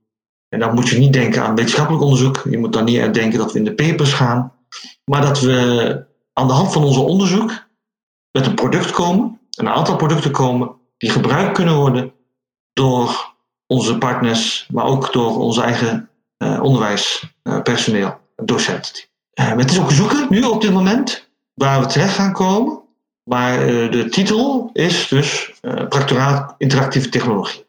En 0.49 0.59
dan 0.59 0.73
moet 0.73 0.89
je 0.89 0.97
niet 0.97 1.13
denken 1.13 1.43
aan 1.43 1.55
wetenschappelijk 1.55 2.03
onderzoek. 2.03 2.43
Je 2.49 2.57
moet 2.57 2.73
dan 2.73 2.83
niet 2.83 3.01
aan 3.01 3.11
denken 3.11 3.39
dat 3.39 3.51
we 3.51 3.57
in 3.57 3.65
de 3.65 3.73
papers 3.73 4.13
gaan. 4.13 4.53
Maar 5.05 5.21
dat 5.21 5.39
we 5.39 6.05
aan 6.33 6.47
de 6.47 6.53
hand 6.53 6.73
van 6.73 6.83
onze 6.83 6.99
onderzoek 6.99 7.67
met 8.31 8.45
een 8.45 8.55
product 8.55 8.91
komen, 8.91 9.39
een 9.57 9.69
aantal 9.69 9.95
producten 9.95 10.31
komen, 10.31 10.75
die 10.97 11.09
gebruikt 11.09 11.53
kunnen 11.53 11.75
worden 11.75 12.13
door 12.73 13.33
onze 13.67 13.97
partners, 13.97 14.67
maar 14.71 14.85
ook 14.85 15.13
door 15.13 15.37
ons 15.37 15.57
eigen 15.57 16.09
uh, 16.37 16.63
onderwijspersoneel, 16.63 18.19
docenten. 18.35 19.03
Uh, 19.39 19.55
het 19.55 19.71
is 19.71 19.79
ook 19.79 19.91
zoeken 19.91 20.27
nu 20.29 20.43
op 20.43 20.61
dit 20.61 20.73
moment 20.73 21.29
waar 21.53 21.79
we 21.79 21.85
terecht 21.85 22.15
gaan 22.15 22.33
komen. 22.33 22.81
Maar 23.29 23.69
uh, 23.69 23.91
de 23.91 24.09
titel 24.09 24.69
is 24.73 25.07
dus 25.07 25.53
Practoraat 25.89 26.55
Interactieve 26.57 27.09
Technologie. 27.09 27.65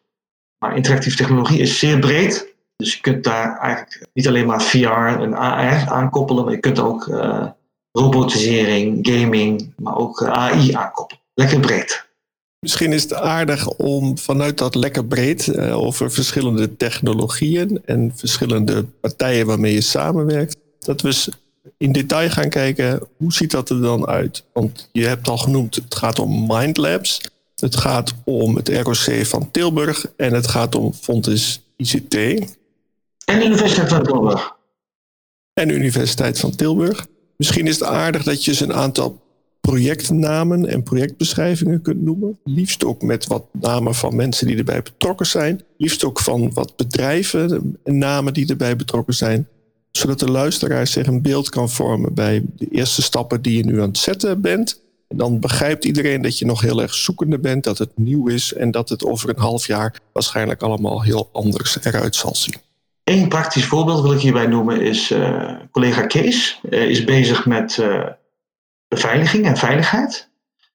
Maar 0.59 0.77
interactieve 0.77 1.17
technologie 1.17 1.59
is 1.59 1.79
zeer 1.79 1.99
breed. 1.99 2.55
Dus 2.77 2.95
je 2.95 3.01
kunt 3.01 3.25
daar 3.25 3.59
eigenlijk 3.59 4.07
niet 4.13 4.29
alleen 4.29 4.47
maar 4.47 4.63
VR 4.63 5.21
en 5.21 5.35
AR 5.35 5.89
aankoppelen, 5.89 6.45
maar 6.45 6.53
je 6.53 6.61
kunt 6.61 6.79
ook 6.79 7.05
robotisering, 7.93 9.09
gaming, 9.09 9.73
maar 9.77 9.97
ook 9.97 10.25
AI 10.25 10.73
aankoppelen. 10.73 11.23
Lekker 11.35 11.61
breed. 11.61 12.09
Misschien 12.59 12.93
is 12.93 13.03
het 13.03 13.15
aardig 13.15 13.69
om 13.69 14.19
vanuit 14.19 14.59
dat 14.59 14.75
lekker 14.75 15.05
breed 15.05 15.59
over 15.59 16.11
verschillende 16.11 16.77
technologieën 16.77 17.81
en 17.85 18.13
verschillende 18.17 18.85
partijen 18.85 19.47
waarmee 19.47 19.73
je 19.73 19.81
samenwerkt, 19.81 20.57
dat 20.79 21.01
we 21.01 21.13
in 21.77 21.93
detail 21.93 22.31
gaan 22.31 22.49
kijken 22.49 23.09
hoe 23.17 23.33
ziet 23.33 23.51
dat 23.51 23.71
er 23.71 23.81
dan 23.81 24.07
uit. 24.07 24.45
Want 24.53 24.89
je 24.93 25.07
hebt 25.07 25.29
al 25.29 25.39
genoemd, 25.39 25.75
het 25.75 25.95
gaat 25.95 26.19
om 26.19 26.47
Mindlabs, 26.47 27.21
het 27.57 27.77
gaat 27.77 28.15
om 28.25 28.57
het 28.57 28.69
ROC 28.69 29.27
van 29.27 29.51
Tilburg 29.51 30.07
en 30.17 30.33
het 30.33 30.47
gaat 30.47 30.75
om 30.75 30.93
Fontes 30.93 31.65
ICT. 31.77 32.15
En 33.25 33.39
de 33.39 33.45
Universiteit 33.45 33.89
van 33.89 34.03
Tilburg. 34.03 34.57
En 35.53 35.69
de 35.69 35.75
Universiteit 35.75 36.39
van 36.39 36.57
Tilburg. 36.57 37.07
Misschien 37.37 37.67
is 37.67 37.79
het 37.79 37.89
aardig 37.89 38.23
dat 38.23 38.45
je 38.45 38.51
eens 38.51 38.61
een 38.61 38.75
aantal 38.75 39.21
projectnamen 39.61 40.67
en 40.67 40.83
projectbeschrijvingen 40.83 41.83
kunt 41.83 42.03
noemen. 42.03 42.39
Liefst 42.45 42.85
ook 42.85 43.03
met 43.03 43.27
wat 43.27 43.45
namen 43.53 43.95
van 43.95 44.17
mensen 44.17 44.47
die 44.47 44.57
erbij 44.57 44.83
betrokken 44.83 45.27
zijn. 45.27 45.65
Liefst 45.77 46.05
ook 46.05 46.21
van 46.21 46.53
wat 46.53 46.77
bedrijven 46.77 47.79
en 47.85 47.99
namen 47.99 48.35
die 48.35 48.49
erbij 48.49 48.77
betrokken 48.77 49.15
zijn. 49.15 49.49
Zodat 49.93 50.19
de 50.19 50.31
luisteraar 50.31 50.87
zich 50.87 51.07
een 51.07 51.23
beeld 51.23 51.49
kan 51.49 51.71
vormen 51.71 52.15
bij 52.15 52.43
de 52.57 52.69
eerste 52.71 53.03
stappen 53.03 53.43
die 53.43 53.57
je 53.57 53.65
nu 53.65 53.81
aan 53.81 53.89
het 53.89 53.99
zetten 53.99 54.41
bent. 54.41 54.81
En 55.09 55.17
dan 55.17 55.41
begrijpt 55.41 55.85
iedereen 55.85 56.23
dat 56.23 56.39
je 56.39 56.45
nog 56.45 56.61
heel 56.61 56.83
erg 56.83 56.95
zoekende 56.95 57.39
bent, 57.39 57.65
dat 57.65 57.79
het 57.79 57.91
nieuw 57.95 58.29
is 58.29 58.53
en 58.53 58.71
dat 58.71 58.89
het 58.89 59.05
over 59.05 59.29
een 59.29 59.39
half 59.39 59.67
jaar 59.67 60.01
waarschijnlijk 60.13 60.63
allemaal 60.63 61.03
heel 61.03 61.29
anders 61.33 61.85
eruit 61.85 62.17
zal 62.17 62.35
zien. 62.35 62.55
Eén 63.05 63.29
praktisch 63.29 63.65
voorbeeld 63.65 64.03
wil 64.03 64.13
ik 64.13 64.21
hierbij 64.21 64.47
noemen 64.47 64.81
is 64.81 65.11
uh, 65.11 65.53
collega 65.71 66.07
Kees. 66.07 66.61
Uh, 66.71 66.89
is 66.89 67.05
bezig 67.05 67.47
met 67.47 67.77
uh, 67.77 68.07
beveiliging 68.89 69.47
en 69.47 69.57
veiligheid. 69.57 70.29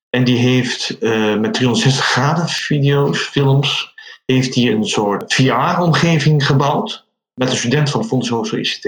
En 0.09 0.23
die 0.23 0.37
heeft 0.37 0.97
met 1.39 1.53
360 1.53 2.05
graden 2.05 2.47
video's, 2.47 3.19
films, 3.19 3.93
heeft 4.25 4.55
hij 4.55 4.71
een 4.71 4.85
soort 4.85 5.33
VR-omgeving 5.33 6.45
gebouwd. 6.45 7.04
Met 7.35 7.49
een 7.49 7.57
student 7.57 7.89
van 7.89 8.05
Fonds 8.05 8.29
Hogeschool 8.29 8.59
ICT. 8.59 8.83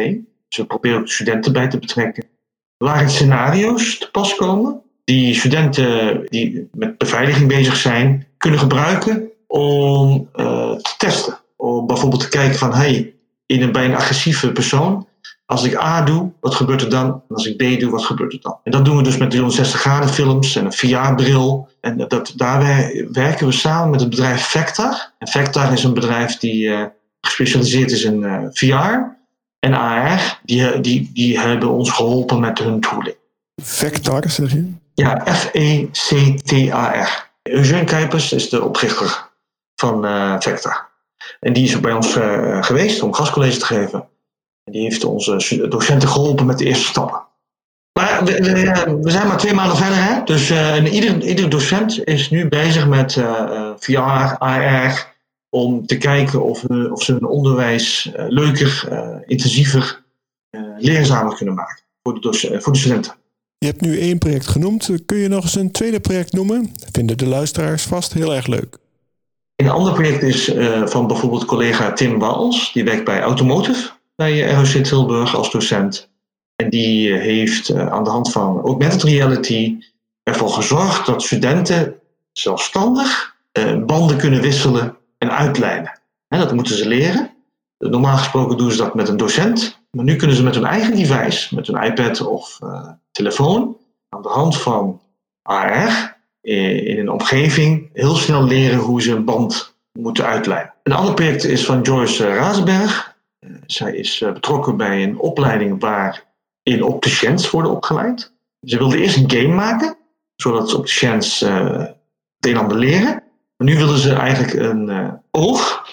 Dus 0.47 0.57
we 0.57 0.65
proberen 0.65 0.97
ook 0.97 1.05
de 1.05 1.11
studenten 1.11 1.53
bij 1.53 1.67
te 1.67 1.79
betrekken. 1.79 2.25
Waarin 2.77 3.09
scenario's 3.09 3.97
te 3.97 4.11
pas 4.11 4.35
komen. 4.35 4.81
Die 5.03 5.35
studenten 5.35 6.25
die 6.29 6.69
met 6.71 6.97
beveiliging 6.97 7.47
bezig 7.47 7.75
zijn, 7.75 8.27
kunnen 8.37 8.59
gebruiken 8.59 9.29
om 9.47 10.29
uh, 10.35 10.71
te 10.71 10.93
testen. 10.97 11.39
Om 11.55 11.87
bijvoorbeeld 11.87 12.21
te 12.21 12.29
kijken 12.29 12.57
van, 12.57 12.73
hey, 12.73 13.13
in 13.45 13.61
een, 13.61 13.71
bij 13.71 13.85
een 13.85 13.95
agressieve 13.95 14.51
persoon 14.51 15.07
als 15.47 15.63
ik 15.63 15.77
A 15.77 16.01
doe, 16.01 16.31
wat 16.39 16.55
gebeurt 16.55 16.81
er 16.81 16.89
dan? 16.89 17.07
En 17.07 17.35
als 17.35 17.45
ik 17.45 17.57
B 17.57 17.79
doe, 17.79 17.91
wat 17.91 18.05
gebeurt 18.05 18.33
er 18.33 18.41
dan? 18.41 18.57
En 18.63 18.71
dat 18.71 18.85
doen 18.85 18.97
we 18.97 19.03
dus 19.03 19.17
met 19.17 19.29
360 19.29 19.79
graden 19.79 20.09
films 20.09 20.55
en 20.55 20.65
een 20.65 20.73
VR-bril. 20.73 21.69
En 21.81 22.07
dat, 22.07 22.33
daar 22.35 22.91
werken 23.11 23.45
we 23.45 23.51
samen 23.51 23.89
met 23.89 23.99
het 23.99 24.09
bedrijf 24.09 24.41
Vector. 24.41 25.11
En 25.17 25.27
Vector 25.27 25.71
is 25.71 25.83
een 25.83 25.93
bedrijf 25.93 26.37
die 26.37 26.65
uh, 26.65 26.85
gespecialiseerd 27.27 27.91
is 27.91 28.03
in 28.03 28.21
uh, 28.21 28.39
VR 28.51 29.15
en 29.59 29.73
AR. 29.73 30.39
Die, 30.43 30.79
die, 30.79 31.09
die 31.13 31.39
hebben 31.39 31.69
ons 31.69 31.91
geholpen 31.91 32.39
met 32.39 32.59
hun 32.59 32.79
tooling. 32.79 33.15
Vector, 33.63 34.29
zeg 34.29 34.51
je? 34.51 34.71
Ja, 34.93 35.23
F-E-C-T-A-R. 35.33 37.29
Eugene 37.43 37.83
Kuipers 37.83 38.33
is 38.33 38.49
de 38.49 38.63
oprichter 38.63 39.29
van 39.75 40.05
uh, 40.05 40.35
Vector. 40.39 40.89
En 41.39 41.53
die 41.53 41.63
is 41.63 41.79
bij 41.79 41.93
ons 41.93 42.13
geweest 42.61 43.01
om 43.01 43.13
gastcollege 43.13 43.57
te 43.59 43.65
geven. 43.65 44.07
Die 44.63 44.81
heeft 44.81 45.03
onze 45.03 45.67
docenten 45.69 46.09
geholpen 46.09 46.45
met 46.45 46.57
de 46.57 46.65
eerste 46.65 46.87
stappen. 46.87 47.25
Maar 47.93 48.23
we, 48.23 48.99
we, 49.01 49.11
zijn 49.11 49.27
maar 49.27 49.37
twee 49.37 49.53
maanden 49.53 49.77
verder, 49.77 50.03
hè? 50.03 50.23
dus 50.23 50.51
uh, 50.51 50.93
ieder, 50.93 51.23
ieder 51.23 51.49
docent 51.49 52.05
is 52.05 52.29
nu 52.29 52.47
bezig 52.47 52.87
met 52.87 53.13
VR, 53.79 53.99
AR, 54.37 55.16
om 55.49 55.85
te 55.85 55.97
kijken 55.97 56.43
of, 56.43 56.61
we, 56.61 56.91
of 56.91 57.03
ze 57.03 57.11
hun 57.11 57.25
onderwijs 57.25 58.11
uh, 58.17 58.25
leuker, 58.27 58.87
intensiever, 59.25 60.03
leerzamer 60.77 61.35
kunnen 61.35 61.55
maken 61.55 61.83
voor 62.03 62.21
de, 62.21 62.57
voor 62.61 62.73
de 62.73 62.79
studenten. 62.79 63.13
Je 63.57 63.65
hebt 63.67 63.81
nu 63.81 63.99
één 63.99 64.17
project 64.17 64.47
genoemd. 64.47 64.89
Kun 65.05 65.17
je 65.17 65.27
nog 65.27 65.43
eens 65.43 65.55
een 65.55 65.71
tweede 65.71 65.99
project 65.99 66.33
noemen? 66.33 66.71
Vinden 66.91 67.17
de 67.17 67.27
luisteraars 67.27 67.83
vast 67.83 68.13
heel 68.13 68.35
erg 68.35 68.47
leuk. 68.47 68.77
Een 69.55 69.69
ander 69.69 69.93
project 69.93 70.23
is 70.23 70.51
van 70.85 71.07
bijvoorbeeld 71.07 71.45
collega 71.45 71.93
Tim 71.93 72.19
Wals, 72.19 72.73
die 72.73 72.83
werkt 72.83 73.05
bij 73.05 73.21
Automotive 73.21 73.89
bij 74.17 74.51
ROC 74.51 74.83
Tilburg 74.83 75.35
als 75.35 75.51
docent. 75.51 76.09
En 76.55 76.69
die 76.69 77.13
eh, 77.13 77.21
heeft 77.21 77.69
eh, 77.69 77.87
aan 77.87 78.03
de 78.03 78.09
hand 78.09 78.31
van 78.31 78.61
augmented 78.61 79.03
reality 79.03 79.77
ervoor 80.23 80.49
gezorgd 80.49 81.05
dat 81.05 81.23
studenten 81.23 81.99
zelfstandig 82.31 83.35
eh, 83.51 83.83
banden 83.85 84.17
kunnen 84.17 84.41
wisselen 84.41 84.97
en 85.17 85.31
uitlijnen. 85.31 85.99
dat 86.27 86.53
moeten 86.53 86.75
ze 86.75 86.87
leren. 86.87 87.31
Normaal 87.77 88.17
gesproken 88.17 88.57
doen 88.57 88.71
ze 88.71 88.77
dat 88.77 88.95
met 88.95 89.07
een 89.07 89.17
docent, 89.17 89.79
maar 89.91 90.05
nu 90.05 90.15
kunnen 90.15 90.35
ze 90.35 90.43
met 90.43 90.55
hun 90.55 90.65
eigen 90.65 90.95
device, 90.95 91.55
met 91.55 91.67
hun 91.67 91.83
iPad 91.83 92.21
of 92.21 92.59
telefoon, 93.11 93.77
aan 94.09 94.21
de 94.21 94.29
hand 94.29 94.57
van 94.57 95.01
AR 95.41 96.17
in 96.41 96.99
een 96.99 97.09
omgeving 97.09 97.89
heel 97.93 98.15
snel 98.15 98.43
leren 98.43 98.79
hoe 98.79 99.01
ze 99.01 99.11
een 99.11 99.25
band 99.25 99.75
moeten 99.99 100.25
uitlijnen. 100.25 100.73
Een 100.83 100.93
ander 100.93 101.13
project 101.13 101.43
is 101.43 101.65
van 101.65 101.81
Joyce 101.81 102.27
Razenberg. 102.27 103.15
Zij 103.65 103.95
is 103.95 104.21
eh, 104.21 104.33
betrokken 104.33 104.77
bij 104.77 105.03
een 105.03 105.19
opleiding 105.19 105.79
waarin 105.79 106.83
opticiens 106.83 107.49
worden 107.49 107.71
opgeleid. 107.71 108.33
Ze 108.61 108.77
wilde 108.77 108.97
eerst 108.97 109.17
een 109.17 109.31
game 109.31 109.53
maken, 109.53 109.97
zodat 110.35 110.73
opticiens 110.73 111.39
het 111.39 111.95
een 112.39 112.53
en 112.53 112.57
ander 112.57 112.77
leren. 112.77 113.23
Maar 113.57 113.67
nu 113.67 113.77
willen 113.77 113.97
ze 113.97 114.13
eigenlijk 114.13 114.53
een 114.53 114.89
uh, 114.89 115.13
oog, 115.31 115.85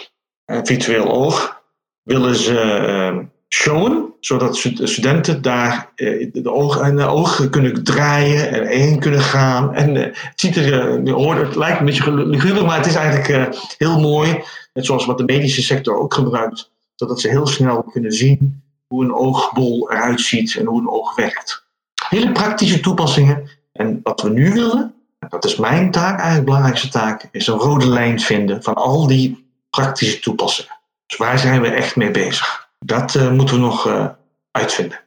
een 0.45 0.67
virtueel 0.67 1.13
oog, 1.13 1.63
willen 2.03 2.35
ze 2.35 2.87
uh, 3.13 3.25
showen, 3.49 4.13
zodat 4.21 4.57
studenten 4.83 5.43
daar 5.43 5.93
uh, 5.97 6.31
de 6.33 6.53
ogen 6.53 6.83
en 6.83 6.97
de 6.97 7.07
ogen 7.07 7.51
kunnen 7.51 7.85
draaien 7.85 8.51
en 8.51 8.67
heen 8.67 9.01
kunnen 9.01 9.21
gaan. 9.21 9.75
En 9.75 9.95
het 9.95 10.33
ziet 10.35 10.57
er, 10.57 10.91
het 11.39 11.57
lijkt 11.57 11.79
een 11.79 11.87
beetje 11.87 12.13
luguber, 12.13 12.65
maar 12.65 12.77
het 12.77 12.87
is 12.87 12.95
eigenlijk 12.95 13.57
heel 13.79 14.01
mooi. 14.01 14.43
Net 14.73 14.87
zoals 14.87 15.07
wat 15.07 15.19
de 15.19 15.25
medische 15.25 15.63
sector 15.63 15.99
ook 15.99 16.15
gebruikt 16.15 16.73
zodat 16.95 17.21
ze 17.21 17.29
heel 17.29 17.47
snel 17.47 17.83
kunnen 17.83 18.13
zien 18.13 18.63
hoe 18.87 19.05
een 19.05 19.15
oogbol 19.15 19.91
eruit 19.91 20.21
ziet 20.21 20.57
en 20.57 20.67
hoe 20.67 20.81
een 20.81 20.89
oog 20.89 21.15
werkt. 21.15 21.65
Hele 22.09 22.33
praktische 22.33 22.81
toepassingen. 22.81 23.51
En 23.73 24.01
wat 24.03 24.21
we 24.21 24.31
nu 24.31 24.53
willen, 24.53 24.94
dat 25.29 25.45
is 25.45 25.57
mijn 25.57 25.91
taak, 25.91 26.19
eigenlijk 26.19 26.39
de 26.39 26.45
belangrijkste 26.45 26.89
taak, 26.89 27.29
is 27.33 27.47
een 27.47 27.59
rode 27.59 27.89
lijn 27.89 28.21
vinden 28.21 28.63
van 28.63 28.75
al 28.75 29.07
die 29.07 29.47
praktische 29.71 30.21
toepassingen. 30.21 30.79
Dus 31.07 31.17
waar 31.17 31.39
zijn 31.39 31.61
we 31.61 31.69
echt 31.69 31.97
mee 31.97 32.11
bezig? 32.11 32.69
Dat 32.79 33.15
uh, 33.15 33.31
moeten 33.31 33.55
we 33.55 33.61
nog 33.61 33.87
uh, 33.87 34.07
uitvinden. 34.51 35.01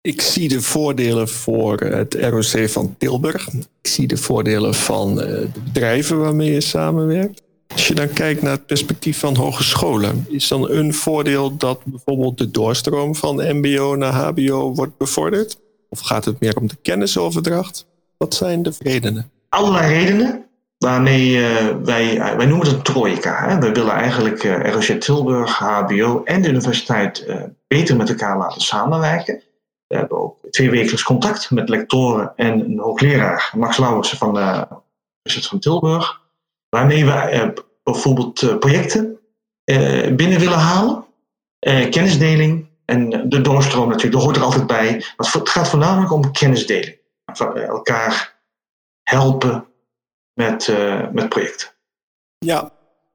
Ik 0.00 0.20
zie 0.20 0.48
de 0.48 0.60
voordelen 0.60 1.28
voor 1.28 1.80
het 1.80 2.14
ROC 2.14 2.68
van 2.68 2.94
Tilburg. 2.98 3.48
Ik 3.48 3.88
zie 3.90 4.06
de 4.06 4.16
voordelen 4.16 4.74
van 4.74 5.20
eh, 5.20 5.26
de 5.26 5.60
bedrijven 5.64 6.20
waarmee 6.20 6.52
je 6.52 6.60
samenwerkt. 6.60 7.42
Als 7.72 7.88
je 7.88 7.94
dan 7.94 8.12
kijkt 8.12 8.42
naar 8.42 8.52
het 8.52 8.66
perspectief 8.66 9.18
van 9.18 9.36
hogescholen, 9.36 10.26
is 10.28 10.48
dan 10.48 10.70
een 10.70 10.94
voordeel 10.94 11.56
dat 11.56 11.84
bijvoorbeeld 11.84 12.38
de 12.38 12.50
doorstroom 12.50 13.14
van 13.14 13.36
MBO 13.36 13.94
naar 13.94 14.12
HBO 14.12 14.74
wordt 14.74 14.96
bevorderd? 14.96 15.58
Of 15.88 16.00
gaat 16.00 16.24
het 16.24 16.40
meer 16.40 16.56
om 16.56 16.66
de 16.66 16.76
kennisoverdracht? 16.82 17.86
Wat 18.16 18.34
zijn 18.34 18.62
de 18.62 18.72
redenen? 18.78 19.30
Allerlei 19.54 19.94
redenen 19.94 20.46
waarmee 20.78 21.30
uh, 21.30 21.76
wij, 21.82 22.16
uh, 22.16 22.36
wij 22.36 22.46
noemen 22.46 22.66
het 22.66 22.76
een 22.76 22.82
trojka. 22.82 23.58
We 23.58 23.72
willen 23.72 23.92
eigenlijk 23.92 24.44
eh, 24.44 24.72
ROC 24.72 25.00
Tilburg, 25.00 25.58
HBO 25.58 26.22
en 26.24 26.42
de 26.42 26.48
universiteit 26.48 27.26
beter 27.66 27.96
met 27.96 28.08
elkaar 28.08 28.38
laten 28.38 28.60
samenwerken. 28.60 29.42
We 29.86 29.96
hebben 29.96 30.18
ook 30.18 30.36
twee 30.50 30.70
wekelijks 30.70 31.02
contact 31.02 31.50
met 31.50 31.68
lectoren 31.68 32.32
en 32.36 32.60
een 32.60 32.78
hoogleraar, 32.78 33.52
Max 33.56 33.76
Lauwersen 33.76 34.18
van 34.18 34.34
de 34.34 34.40
Universiteit 34.40 35.46
van 35.46 35.58
Tilburg. 35.58 36.20
waarmee 36.68 37.04
we 37.04 37.52
bijvoorbeeld 37.82 38.58
projecten 38.58 39.18
binnen 40.16 40.38
willen 40.38 40.58
halen. 40.58 41.04
kennisdeling 41.90 42.68
en 42.84 43.28
de 43.28 43.40
doorstroom 43.40 43.88
natuurlijk, 43.88 44.12
dat 44.12 44.22
hoort 44.22 44.36
er 44.36 44.42
altijd 44.42 44.66
bij. 44.66 45.04
Maar 45.16 45.32
het 45.32 45.48
gaat 45.48 45.68
voornamelijk 45.68 46.12
om 46.12 46.32
kennisdeling. 46.32 46.98
Elkaar 47.54 48.33
helpen 49.04 49.66
met, 50.32 50.72
met 51.12 51.28
projecten. 51.28 51.68
Ja, 52.38 52.72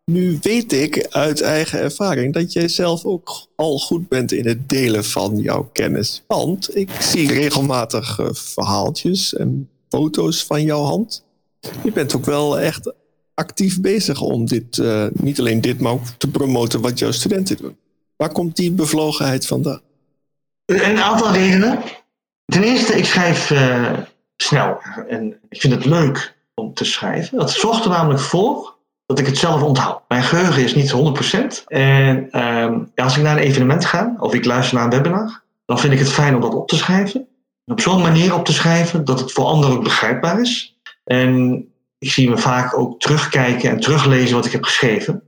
nu 0.09 0.37
weet 0.41 0.73
ik 0.73 1.07
uit 1.09 1.41
eigen 1.41 1.79
ervaring 1.79 2.33
dat 2.33 2.53
jij 2.53 2.67
zelf 2.67 3.05
ook 3.05 3.47
al 3.55 3.77
goed 3.77 4.07
bent 4.07 4.31
in 4.31 4.47
het 4.47 4.69
delen 4.69 5.03
van 5.03 5.37
jouw 5.37 5.69
kennis. 5.73 6.23
Want 6.27 6.75
ik 6.75 6.89
zie 6.99 7.33
regelmatig 7.33 8.19
uh, 8.19 8.27
verhaaltjes 8.31 9.33
en 9.35 9.69
foto's 9.89 10.45
van 10.45 10.63
jouw 10.63 10.83
hand. 10.83 11.25
Je 11.83 11.91
bent 11.91 12.15
ook 12.15 12.25
wel 12.25 12.59
echt 12.59 12.93
actief 13.33 13.81
bezig 13.81 14.21
om 14.21 14.45
dit, 14.45 14.77
uh, 14.77 15.05
niet 15.13 15.39
alleen 15.39 15.61
dit, 15.61 15.79
maar 15.79 15.91
ook 15.91 16.05
te 16.17 16.29
promoten 16.29 16.81
wat 16.81 16.99
jouw 16.99 17.11
studenten 17.11 17.57
doen. 17.57 17.77
Waar 18.15 18.31
komt 18.31 18.55
die 18.55 18.71
bevlogenheid 18.71 19.45
vandaan? 19.47 19.81
Een 20.65 21.01
aantal 21.01 21.31
redenen. 21.33 21.79
Ten 22.45 22.63
eerste, 22.63 22.93
ik 22.93 23.05
schrijf 23.05 23.49
uh, 23.49 23.97
snel 24.43 24.81
en 25.07 25.39
ik 25.49 25.61
vind 25.61 25.73
het 25.73 25.85
leuk 25.85 26.37
om 26.53 26.73
te 26.73 26.85
schrijven. 26.85 27.37
Dat 27.37 27.51
zorgt 27.51 27.83
er 27.83 27.89
namelijk 27.89 28.19
voor 28.19 28.77
dat 29.05 29.19
ik 29.19 29.25
het 29.25 29.37
zelf 29.37 29.61
onthoud. 29.61 30.01
Mijn 30.07 30.23
geheugen 30.23 30.63
is 30.63 30.75
niet 30.75 30.91
100%. 30.91 31.63
En 31.67 32.31
ehm, 32.31 32.83
als 32.95 33.17
ik 33.17 33.23
naar 33.23 33.37
een 33.37 33.43
evenement 33.43 33.85
ga 33.85 34.15
of 34.19 34.33
ik 34.33 34.45
luister 34.45 34.75
naar 34.75 34.83
een 34.83 34.89
webinar, 34.89 35.43
dan 35.65 35.79
vind 35.79 35.93
ik 35.93 35.99
het 35.99 36.11
fijn 36.11 36.35
om 36.35 36.41
dat 36.41 36.53
op 36.53 36.67
te 36.67 36.75
schrijven. 36.75 37.27
En 37.65 37.73
op 37.73 37.81
zo'n 37.81 38.01
manier 38.01 38.35
op 38.35 38.45
te 38.45 38.53
schrijven 38.53 39.05
dat 39.05 39.19
het 39.19 39.31
voor 39.31 39.45
anderen 39.45 39.75
ook 39.75 39.83
begrijpbaar 39.83 40.41
is. 40.41 40.77
En 41.03 41.65
ik 41.99 42.11
zie 42.11 42.29
me 42.29 42.37
vaak 42.37 42.77
ook 42.77 42.99
terugkijken 42.99 43.69
en 43.69 43.79
teruglezen 43.79 44.35
wat 44.35 44.45
ik 44.45 44.51
heb 44.51 44.63
geschreven. 44.63 45.23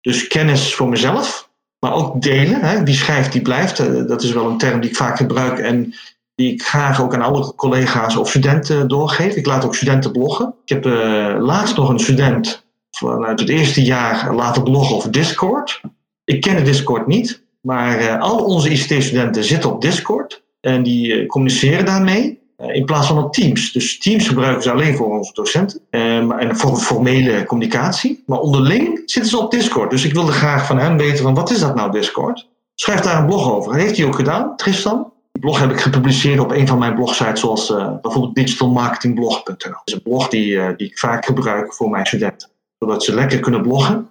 Dus 0.00 0.26
kennis 0.26 0.74
voor 0.74 0.88
mezelf, 0.88 1.50
maar 1.78 1.94
ook 1.94 2.22
delen. 2.22 2.60
Hè. 2.60 2.84
Wie 2.84 2.94
schrijft, 2.94 3.32
die 3.32 3.42
blijft. 3.42 3.78
Eh, 3.78 4.06
dat 4.06 4.22
is 4.22 4.32
wel 4.32 4.48
een 4.48 4.58
term 4.58 4.80
die 4.80 4.90
ik 4.90 4.96
vaak 4.96 5.16
gebruik 5.16 5.58
en 5.58 5.94
die 6.36 6.52
ik 6.52 6.62
graag 6.62 7.02
ook 7.02 7.14
aan 7.14 7.22
andere 7.22 7.54
collega's 7.54 8.16
of 8.16 8.28
studenten 8.28 8.88
doorgeef. 8.88 9.34
Ik 9.34 9.46
laat 9.46 9.64
ook 9.64 9.74
studenten 9.74 10.12
bloggen. 10.12 10.54
Ik 10.64 10.68
heb 10.68 10.86
uh, 10.86 11.36
laatst 11.38 11.76
nog 11.76 11.88
een 11.88 11.98
student 11.98 12.66
vanuit 12.90 13.40
het 13.40 13.48
eerste 13.48 13.82
jaar 13.82 14.34
laten 14.34 14.62
bloggen 14.62 14.96
over 14.96 15.10
Discord. 15.10 15.80
Ik 16.24 16.40
ken 16.40 16.64
Discord 16.64 17.06
niet, 17.06 17.42
maar 17.60 18.00
uh, 18.00 18.20
al 18.20 18.44
onze 18.44 18.70
ICT-studenten 18.70 19.44
zitten 19.44 19.72
op 19.72 19.80
Discord 19.80 20.42
en 20.60 20.82
die 20.82 21.06
uh, 21.06 21.28
communiceren 21.28 21.84
daarmee. 21.84 22.44
In 22.56 22.84
plaats 22.84 23.06
van 23.06 23.24
op 23.24 23.32
Teams. 23.32 23.72
Dus 23.72 23.98
Teams 23.98 24.28
gebruiken 24.28 24.62
ze 24.62 24.70
alleen 24.70 24.96
voor 24.96 25.18
onze 25.18 25.32
docenten 25.32 25.80
en 25.90 26.56
voor 26.56 26.76
formele 26.76 27.44
communicatie. 27.44 28.22
Maar 28.26 28.38
onderling 28.38 29.02
zitten 29.04 29.30
ze 29.30 29.38
op 29.38 29.50
Discord. 29.50 29.90
Dus 29.90 30.04
ik 30.04 30.12
wilde 30.12 30.32
graag 30.32 30.66
van 30.66 30.78
hen 30.78 30.96
weten: 30.96 31.22
van 31.22 31.34
wat 31.34 31.50
is 31.50 31.60
dat 31.60 31.74
nou, 31.74 31.90
Discord? 31.90 32.48
Schrijf 32.74 33.00
daar 33.00 33.18
een 33.18 33.26
blog 33.26 33.52
over. 33.52 33.72
Dat 33.72 33.80
heeft 33.80 33.96
hij 33.96 34.06
ook 34.06 34.14
gedaan, 34.14 34.56
Tristan. 34.56 35.12
Die 35.36 35.44
blog 35.44 35.58
heb 35.58 35.70
ik 35.70 35.80
gepubliceerd 35.80 36.40
op 36.40 36.50
een 36.50 36.66
van 36.66 36.78
mijn 36.78 36.94
blogsites, 36.94 37.40
zoals 37.40 37.66
bijvoorbeeld 38.02 38.34
digitalmarketingblog.nl. 38.34 39.54
Dat 39.70 39.82
is 39.84 39.92
een 39.92 40.02
blog 40.02 40.28
die, 40.28 40.76
die 40.76 40.86
ik 40.86 40.98
vaak 40.98 41.24
gebruik 41.24 41.74
voor 41.74 41.90
mijn 41.90 42.06
studenten 42.06 42.48
zodat 42.78 43.04
ze 43.04 43.14
lekker 43.14 43.40
kunnen 43.40 43.62
bloggen. 43.62 44.08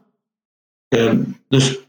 Ehm, 0.88 1.24
dus 1.48 1.80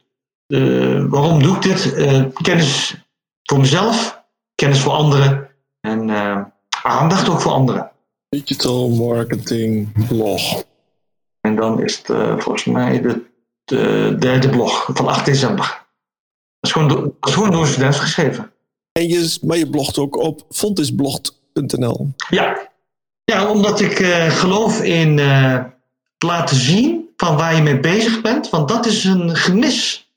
uh, 0.47 1.05
waarom 1.09 1.43
doe 1.43 1.57
ik 1.57 1.63
dit? 1.63 1.95
Kennis 2.43 2.97
voor 3.43 3.59
mezelf, 3.59 4.25
kennis 4.55 4.81
voor 4.81 4.93
anderen 4.93 5.51
en 5.81 6.11
aandacht 6.83 7.29
ook 7.29 7.41
voor 7.41 7.53
anderen. 7.53 7.91
Digital 8.29 8.89
marketing 8.89 10.07
blog. 10.09 10.65
En 11.41 11.57
dan 11.57 11.83
is 11.83 11.97
het 11.97 12.07
volgens 12.43 12.65
mij 12.65 13.01
de, 13.01 13.23
de, 13.65 14.17
derde 14.19 14.49
blog 14.49 14.91
van 14.93 15.07
8 15.07 15.25
december. 15.25 15.65
Dat 16.61 16.71
is 16.71 16.73
gewoon, 16.73 16.89
dat 16.89 17.29
is 17.29 17.35
gewoon 17.35 17.51
door 17.51 17.61
een 17.61 17.67
student 17.67 17.97
geschreven. 17.97 18.53
En 18.97 19.09
je, 19.09 19.39
maar 19.43 19.57
je 19.57 19.71
blogt 19.71 19.99
ook 19.99 20.17
op 20.17 20.43
fontisblog.nl. 20.51 22.15
Ja. 22.31 22.71
ja, 23.25 23.51
omdat 23.51 23.81
ik 23.81 23.97
geloof 24.29 24.83
in 24.83 25.21
laten 26.19 26.57
zien 26.57 27.09
van 27.17 27.37
waar 27.37 27.55
je 27.55 27.63
mee 27.63 27.81
bezig 27.81 28.21
bent. 28.21 28.51
Want 28.51 28.69
dat 28.69 28.87
is 28.87 29.05
een 29.05 29.37
gemis 29.37 30.11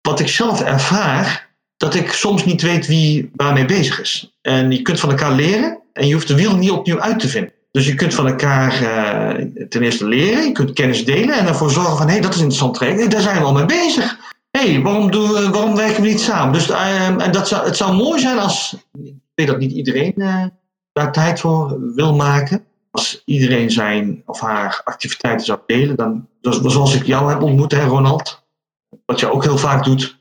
wat 0.00 0.20
ik 0.20 0.28
zelf 0.28 0.60
ervaar. 0.60 1.52
Dat 1.76 1.94
ik 1.94 2.12
soms 2.12 2.44
niet 2.44 2.62
weet 2.62 2.86
wie 2.86 3.30
waarmee 3.34 3.64
bezig 3.64 4.00
is. 4.00 4.34
En 4.42 4.70
je 4.70 4.82
kunt 4.82 5.00
van 5.00 5.10
elkaar 5.10 5.32
leren 5.32 5.78
en 5.92 6.06
je 6.06 6.14
hoeft 6.14 6.28
de 6.28 6.34
wiel 6.34 6.56
niet 6.56 6.70
opnieuw 6.70 7.00
uit 7.00 7.20
te 7.20 7.28
vinden. 7.28 7.52
Dus 7.70 7.86
je 7.86 7.94
kunt 7.94 8.14
van 8.14 8.26
elkaar 8.26 8.82
uh, 8.82 9.64
ten 9.68 9.82
eerste 9.82 10.06
leren, 10.06 10.44
je 10.44 10.52
kunt 10.52 10.72
kennis 10.72 11.04
delen 11.04 11.34
en 11.34 11.46
ervoor 11.46 11.70
zorgen 11.70 11.96
van 11.96 12.06
hé, 12.06 12.12
hey, 12.12 12.20
dat 12.20 12.34
is 12.34 12.40
interessant 12.40 13.10
daar 13.10 13.20
zijn 13.20 13.38
we 13.38 13.44
al 13.44 13.52
mee 13.52 13.66
bezig. 13.66 14.18
Hé, 14.58 14.72
hey, 14.72 14.82
waarom, 14.82 15.10
waarom 15.52 15.76
werken 15.76 16.02
we 16.02 16.08
niet 16.08 16.20
samen? 16.20 16.52
Dus 16.52 16.70
uh, 16.70 17.06
en 17.06 17.32
dat 17.32 17.50
het 17.50 17.76
zou 17.76 17.94
mooi 17.96 18.20
zijn 18.20 18.38
als, 18.38 18.76
ik 19.02 19.14
weet 19.34 19.46
dat 19.46 19.58
niet 19.58 19.72
iedereen 19.72 20.12
uh, 20.16 20.44
daar 20.92 21.12
tijd 21.12 21.40
voor 21.40 21.94
wil 21.94 22.14
maken, 22.14 22.64
als 22.90 23.22
iedereen 23.24 23.70
zijn 23.70 24.22
of 24.26 24.40
haar 24.40 24.80
activiteiten 24.84 25.46
zou 25.46 25.58
delen, 25.66 25.96
dan, 25.96 26.28
zoals 26.70 26.94
ik 26.94 27.06
jou 27.06 27.30
heb 27.30 27.42
ontmoet, 27.42 27.72
hè, 27.72 27.84
Ronald, 27.84 28.44
wat 29.06 29.20
je 29.20 29.32
ook 29.32 29.44
heel 29.44 29.58
vaak 29.58 29.84
doet, 29.84 30.18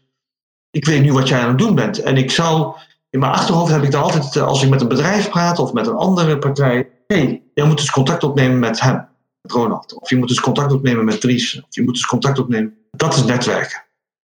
ik 0.72 0.86
weet 0.86 1.02
nu 1.02 1.14
wat 1.14 1.28
jij 1.28 1.40
aan 1.40 1.48
het 1.48 1.58
doen 1.58 1.76
bent. 1.76 2.00
En 2.00 2.18
ik 2.18 2.32
zou, 2.32 2.76
in 3.10 3.20
mijn 3.20 3.32
achterhoofd 3.32 3.72
heb 3.72 3.84
ik 3.84 3.92
dan 3.92 4.04
altijd, 4.04 4.36
eh, 4.36 4.48
als 4.48 4.64
ik 4.64 4.70
met 4.70 4.82
een 4.82 4.88
bedrijf 4.88 5.30
praat 5.30 5.60
of 5.60 5.74
met 5.74 5.88
een 5.88 5.96
andere 5.96 6.38
partij, 6.38 6.90
hé, 7.08 7.18
hey, 7.18 7.44
jij 7.54 7.66
moet 7.66 7.80
eens 7.80 7.92
contact 7.92 8.24
opnemen 8.24 8.60
met 8.60 8.82
hem, 8.82 9.08
Ronald. 9.42 9.94
Of 10.00 10.10
je 10.10 10.18
moet 10.18 10.30
eens 10.30 10.40
contact 10.40 10.72
opnemen 10.72 11.06
met 11.06 11.22
Dries. 11.22 11.58
Of 11.58 11.76
je 11.76 11.84
moet 11.84 11.96
eens 11.96 12.06
contact 12.06 12.40
opnemen. 12.40 12.78
Dat 12.92 13.14
is 13.16 13.24
netwerken. 13.24 13.84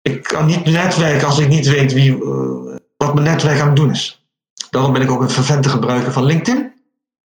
Ik 0.07 0.23
kan 0.23 0.45
niet 0.45 0.65
netwerken 0.65 1.27
als 1.27 1.39
ik 1.39 1.47
niet 1.47 1.67
weet 1.67 1.93
wie, 1.93 2.23
uh, 2.23 2.75
wat 2.97 3.13
mijn 3.13 3.25
netwerk 3.25 3.59
aan 3.59 3.67
het 3.67 3.75
doen 3.75 3.91
is. 3.91 4.25
Daarom 4.69 4.93
ben 4.93 5.01
ik 5.01 5.11
ook 5.11 5.21
een 5.21 5.29
vervente 5.29 5.69
gebruiker 5.69 6.11
van 6.11 6.25
LinkedIn 6.25 6.75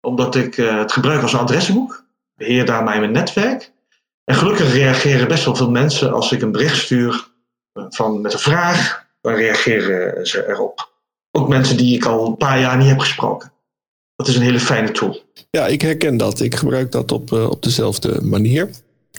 omdat 0.06 0.34
ik 0.34 0.56
uh, 0.56 0.78
het 0.78 0.92
gebruik 0.92 1.22
als 1.22 1.32
een 1.32 1.38
adressenboek. 1.38 2.04
Beheer 2.34 2.66
daarmee 2.66 2.98
mijn 2.98 3.12
netwerk. 3.12 3.72
En 4.24 4.34
gelukkig 4.34 4.72
reageren 4.72 5.28
best 5.28 5.44
wel 5.44 5.56
veel 5.56 5.70
mensen 5.70 6.12
als 6.12 6.32
ik 6.32 6.42
een 6.42 6.52
bericht 6.52 6.76
stuur 6.76 7.28
eh, 7.72 7.84
van, 7.88 8.20
met 8.20 8.32
een 8.32 8.38
vraag. 8.38 9.06
Dan 9.20 9.34
reageren 9.34 10.26
ze 10.26 10.48
erop. 10.48 10.92
Ook 11.30 11.48
mensen 11.48 11.76
die 11.76 11.94
ik 11.94 12.04
al 12.04 12.26
een 12.26 12.36
paar 12.36 12.60
jaar 12.60 12.76
niet 12.76 12.88
heb 12.88 12.98
gesproken. 12.98 13.52
Dat 14.16 14.28
is 14.28 14.36
een 14.36 14.42
hele 14.42 14.60
fijne 14.60 14.90
tool. 14.90 15.22
Ja, 15.50 15.66
ik 15.66 15.82
herken 15.82 16.16
dat. 16.16 16.40
Ik 16.40 16.54
gebruik 16.54 16.92
dat 16.92 17.12
op, 17.12 17.32
op 17.32 17.62
dezelfde 17.62 18.22
manier. 18.22 18.70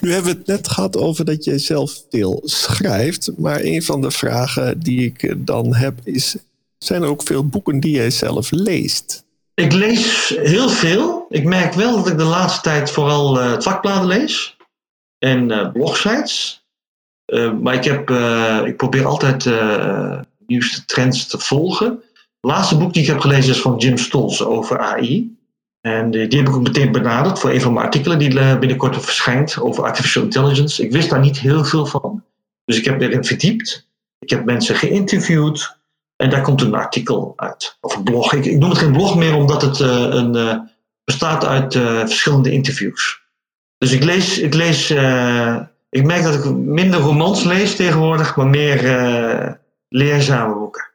Nu 0.01 0.11
hebben 0.11 0.31
we 0.31 0.37
het 0.37 0.47
net 0.47 0.67
gehad 0.67 0.97
over 0.97 1.25
dat 1.25 1.43
jij 1.43 1.57
zelf 1.57 2.03
veel 2.09 2.41
schrijft. 2.43 3.31
Maar 3.37 3.59
een 3.61 3.83
van 3.83 4.01
de 4.01 4.11
vragen 4.11 4.79
die 4.79 5.05
ik 5.05 5.35
dan 5.37 5.75
heb 5.75 5.99
is: 6.03 6.35
zijn 6.77 7.01
er 7.01 7.09
ook 7.09 7.23
veel 7.23 7.47
boeken 7.47 7.79
die 7.79 7.91
jij 7.91 8.09
zelf 8.09 8.51
leest? 8.51 9.25
Ik 9.53 9.73
lees 9.73 10.35
heel 10.41 10.69
veel. 10.69 11.25
Ik 11.29 11.43
merk 11.43 11.73
wel 11.73 11.95
dat 11.95 12.07
ik 12.07 12.17
de 12.17 12.23
laatste 12.23 12.61
tijd 12.61 12.91
vooral 12.91 13.39
uh, 13.39 13.59
vakbladen 13.59 14.07
lees 14.07 14.57
en 15.19 15.49
uh, 15.51 15.71
blogsites. 15.71 16.65
Uh, 17.25 17.53
maar 17.53 17.73
ik, 17.73 17.83
heb, 17.83 18.09
ik 18.65 18.77
probeer 18.77 19.05
altijd 19.05 19.43
de 19.43 20.19
nieuwste 20.47 20.85
trends 20.85 21.27
te 21.27 21.39
volgen. 21.39 21.87
Het 21.87 22.51
laatste 22.51 22.77
boek 22.77 22.93
die 22.93 23.01
ik 23.01 23.07
heb 23.07 23.19
gelezen 23.19 23.53
is 23.53 23.61
van 23.61 23.77
Jim 23.77 23.97
Stolz 23.97 24.41
over 24.41 24.79
AI. 24.79 25.36
En 25.87 26.11
die, 26.11 26.21
heb 26.21 26.47
ik 26.47 26.55
ook 26.55 26.61
meteen 26.61 26.91
benaderd 26.91 27.39
voor 27.39 27.49
een 27.49 27.61
van 27.61 27.73
mijn 27.73 27.85
artikelen 27.85 28.19
die 28.19 28.57
binnenkort 28.57 29.03
verschijnt 29.03 29.59
over 29.59 29.83
artificial 29.83 30.23
intelligence. 30.23 30.83
Ik 30.83 30.91
wist 30.91 31.09
daar 31.09 31.19
niet 31.19 31.39
heel 31.39 31.65
veel 31.65 31.85
van. 31.85 32.23
Dus 32.65 32.77
ik 32.77 32.85
heb 32.85 33.01
erin 33.01 33.25
verdiept. 33.25 33.87
Ik 34.19 34.29
heb 34.29 34.45
mensen 34.45 34.75
geïnterviewd. 34.75 35.77
En 36.15 36.29
daar 36.29 36.41
komt 36.41 36.61
een 36.61 36.75
artikel 36.75 37.33
uit. 37.35 37.77
Of 37.81 37.95
een 37.95 38.03
blog. 38.03 38.33
Ik, 38.33 38.57
noem 38.57 38.69
het 38.69 38.79
geen 38.79 38.91
blog 38.91 39.17
meer 39.17 39.35
omdat 39.35 39.61
het 39.61 39.79
uh, 39.79 40.07
een, 40.09 40.35
uh, 40.35 40.57
bestaat 41.03 41.45
uit 41.45 41.73
verschillende 42.05 42.51
interviews. 42.51 43.21
Dus 43.77 43.91
ik 43.91 44.03
lees, 44.03 44.39
ik 44.39 44.53
lees, 44.53 44.91
ik 45.89 46.03
merk 46.03 46.23
dat 46.23 46.33
ik 46.33 46.55
minder 46.55 46.99
romans 46.99 47.43
lees 47.43 47.75
tegenwoordig, 47.75 48.35
maar 48.35 48.47
meer 48.47 49.59
leerzame 49.89 50.55
boeken. 50.55 50.89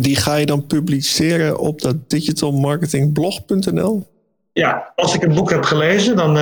Die 0.00 0.16
ga 0.16 0.34
je 0.34 0.46
dan 0.46 0.66
publiceren 0.66 1.58
op 1.58 1.80
dat 1.80 2.10
digitalmarketingblog.nl? 2.10 4.11
Ja, 4.52 4.92
als 4.96 5.14
ik 5.14 5.22
een 5.22 5.34
boek 5.34 5.50
heb 5.50 5.64
gelezen, 5.64 6.16
dan 6.16 6.36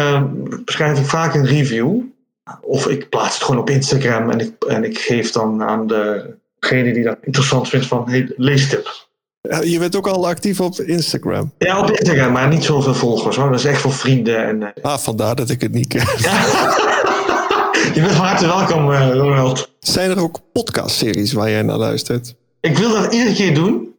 schrijf 0.65 0.99
ik 0.99 1.07
vaak 1.07 1.35
een 1.35 1.47
review. 1.47 2.01
Of 2.61 2.87
ik 2.87 3.09
plaats 3.09 3.35
het 3.35 3.45
gewoon 3.45 3.61
op 3.61 3.71
Instagram 3.71 4.31
en 4.31 4.41
ik, 4.41 4.65
en 4.65 4.85
ik 4.85 4.99
geef 4.99 5.31
dan 5.33 5.63
aan 5.63 5.87
de 5.87 6.35
degene 6.59 6.93
die 6.93 7.05
dat 7.05 7.17
interessant 7.23 7.69
vindt 7.69 7.87
van 7.87 8.11
hey, 8.11 8.33
leestip. 8.37 9.09
Je 9.63 9.79
bent 9.79 9.97
ook 9.97 10.07
al 10.07 10.29
actief 10.29 10.61
op 10.61 10.81
Instagram. 10.81 11.53
Ja, 11.59 11.81
op 11.81 11.91
Instagram, 11.91 12.33
maar 12.33 12.49
niet 12.49 12.65
zoveel 12.65 12.95
volgers 12.95 13.37
hoor. 13.37 13.51
Dat 13.51 13.59
is 13.59 13.65
echt 13.65 13.81
voor 13.81 13.93
vrienden. 13.93 14.47
En, 14.47 14.61
uh... 14.61 14.69
Ah, 14.83 14.99
vandaar 14.99 15.35
dat 15.35 15.51
ik 15.51 15.61
het 15.61 15.73
niet 15.73 15.87
ken. 15.87 16.01
Je 17.95 18.01
bent 18.01 18.13
van 18.13 18.25
harte 18.25 18.47
welkom, 18.47 18.91
uh, 18.91 19.15
Ronald. 19.15 19.71
Zijn 19.81 20.11
er 20.11 20.21
ook 20.21 20.41
podcastseries 20.53 21.33
waar 21.33 21.51
jij 21.51 21.63
naar 21.63 21.77
luistert? 21.77 22.35
Ik 22.61 22.79
wil 22.79 22.91
dat 22.91 23.13
iedere 23.13 23.35
keer 23.35 23.55
doen. 23.55 23.95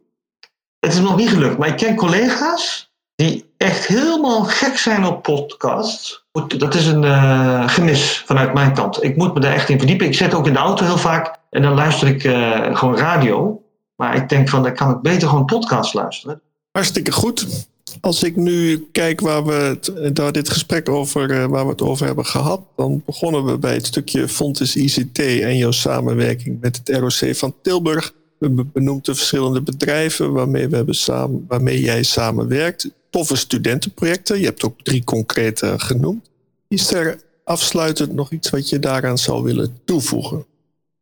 Het 0.80 0.92
is 0.92 1.00
nog 1.00 1.16
niet 1.16 1.28
gelukt, 1.28 1.58
maar 1.58 1.68
ik 1.68 1.76
ken 1.76 1.96
collega's 1.96 2.91
die 3.22 3.44
echt 3.56 3.86
helemaal 3.86 4.44
gek 4.44 4.76
zijn 4.76 5.04
op 5.04 5.22
podcasts. 5.22 6.24
Dat 6.58 6.74
is 6.74 6.86
een 6.86 7.02
uh, 7.02 7.68
gemis 7.68 8.22
vanuit 8.26 8.54
mijn 8.54 8.74
kant. 8.74 9.02
Ik 9.02 9.16
moet 9.16 9.34
me 9.34 9.40
daar 9.40 9.52
echt 9.52 9.68
in 9.68 9.78
verdiepen. 9.78 10.06
Ik 10.06 10.14
zit 10.14 10.34
ook 10.34 10.46
in 10.46 10.52
de 10.52 10.58
auto 10.58 10.84
heel 10.84 10.98
vaak 10.98 11.38
en 11.50 11.62
dan 11.62 11.74
luister 11.74 12.08
ik 12.08 12.24
uh, 12.24 12.76
gewoon 12.76 12.96
radio. 12.96 13.62
Maar 13.96 14.16
ik 14.16 14.28
denk 14.28 14.48
van, 14.48 14.62
dan 14.62 14.74
kan 14.74 14.90
ik 14.90 15.00
beter 15.00 15.28
gewoon 15.28 15.44
podcast 15.44 15.94
luisteren. 15.94 16.40
Hartstikke 16.72 17.12
goed. 17.12 17.66
Als 18.00 18.22
ik 18.22 18.36
nu 18.36 18.88
kijk 18.92 19.20
waar 19.20 19.44
we 19.44 19.52
het, 19.52 20.16
daar 20.16 20.32
dit 20.32 20.50
gesprek 20.50 20.88
over, 20.88 21.30
uh, 21.30 21.44
waar 21.44 21.64
we 21.64 21.70
het 21.70 21.82
over 21.82 22.06
hebben 22.06 22.26
gehad, 22.26 22.60
dan 22.76 23.02
begonnen 23.06 23.44
we 23.44 23.58
bij 23.58 23.74
het 23.74 23.86
stukje 23.86 24.28
Fontes 24.28 24.76
ICT 24.76 25.18
en 25.18 25.56
jouw 25.56 25.70
samenwerking 25.70 26.60
met 26.60 26.76
het 26.84 26.96
ROC 26.96 27.36
van 27.36 27.54
Tilburg. 27.62 28.12
We 28.38 28.64
benoemd 28.72 29.04
de 29.04 29.14
verschillende 29.14 29.62
bedrijven 29.62 30.32
waarmee, 30.32 30.68
we 30.68 30.76
hebben 30.76 30.94
samen, 30.94 31.44
waarmee 31.48 31.80
jij 31.80 32.02
samenwerkt. 32.02 32.90
Toffe 33.12 33.36
studentenprojecten. 33.36 34.38
Je 34.38 34.44
hebt 34.44 34.64
ook 34.64 34.82
drie 34.82 35.04
concrete 35.04 35.74
genoemd. 35.78 36.30
Is 36.68 36.92
er 36.92 37.22
afsluitend 37.44 38.12
nog 38.12 38.30
iets 38.30 38.50
wat 38.50 38.68
je 38.68 38.78
daaraan 38.78 39.18
zou 39.18 39.42
willen 39.42 39.80
toevoegen? 39.84 40.46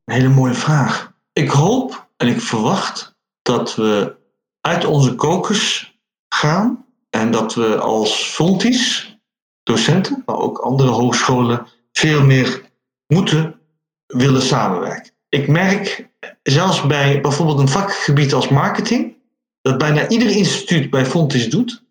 Een 0.05 0.15
hele 0.15 0.29
mooie 0.29 0.55
vraag. 0.55 1.13
Ik 1.33 1.51
hoop 1.51 2.09
en 2.17 2.29
ik 2.29 2.41
verwacht 2.41 3.15
dat 3.43 3.75
we 3.75 4.17
uit 4.61 4.85
onze 4.85 5.15
kokers 5.15 5.99
gaan 6.29 6.85
en 7.11 7.31
dat 7.31 7.55
we 7.55 7.79
als 7.79 8.25
Fontis, 8.25 9.15
docenten, 9.63 10.23
maar 10.27 10.37
ook 10.37 10.59
andere 10.59 10.91
hogescholen, 10.91 11.67
veel 11.93 12.25
meer 12.25 12.71
moeten 13.07 13.61
willen 14.07 14.43
samenwerken. 14.43 15.13
Ik 15.29 15.49
merk 15.49 16.09
zelfs 16.43 16.87
bij 16.87 17.21
bijvoorbeeld 17.21 17.59
een 17.59 17.69
vakgebied 17.69 18.35
als 18.35 18.49
marketing, 18.49 19.17
dat 19.61 19.79
bijna 19.79 20.09
ieder 20.09 20.31
instituut 20.31 20.91
bij 20.91 21.07
Fontis 21.07 21.51
doet, 21.51 21.89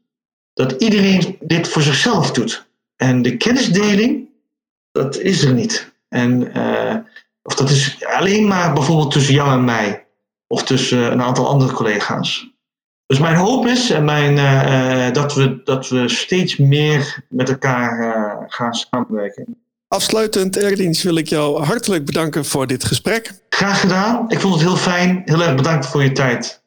dat 0.60 0.82
iedereen 0.82 1.38
dit 1.40 1.68
voor 1.68 1.82
zichzelf 1.82 2.32
doet. 2.32 2.68
En 2.96 3.22
de 3.22 3.38
kennisdeling, 3.38 4.30
dat 4.92 5.18
is 5.18 5.44
er 5.44 5.54
niet. 5.54 5.92
En, 6.10 6.58
uh, 6.58 6.96
of 7.44 7.56
dat 7.56 7.70
is 7.70 7.98
alleen 8.06 8.48
maar 8.48 8.74
bijvoorbeeld 8.74 9.12
tussen 9.12 9.34
jou 9.34 9.52
en 9.52 9.66
mij, 9.66 10.06
of 10.48 10.64
tussen 10.64 11.12
een 11.12 11.22
aantal 11.22 11.48
andere 11.48 11.72
collega's. 11.72 12.50
Dus 13.06 13.20
mijn 13.20 13.36
hoop 13.36 13.68
is 13.68 13.90
en 13.90 14.06
mijn, 14.06 14.38
uh, 14.38 15.14
dat, 15.14 15.34
we, 15.34 15.62
dat 15.64 15.90
we 15.90 16.10
steeds 16.10 16.58
meer 16.58 17.24
met 17.30 17.50
elkaar 17.50 18.00
uh, 18.00 18.44
gaan 18.48 18.74
samenwerken. 18.74 19.58
Afsluitend, 19.88 20.58
Erdins, 20.58 21.04
wil 21.04 21.16
ik 21.16 21.28
jou 21.28 21.64
hartelijk 21.64 22.06
bedanken 22.06 22.46
voor 22.46 22.68
dit 22.68 22.84
gesprek. 22.84 23.34
Graag 23.50 23.80
gedaan. 23.80 24.26
Ik 24.30 24.40
vond 24.40 24.54
het 24.54 24.64
heel 24.64 24.78
fijn. 24.78 25.22
Heel 25.26 25.44
erg 25.44 25.56
bedankt 25.56 25.86
voor 25.86 26.04
je 26.04 26.12
tijd. 26.12 26.64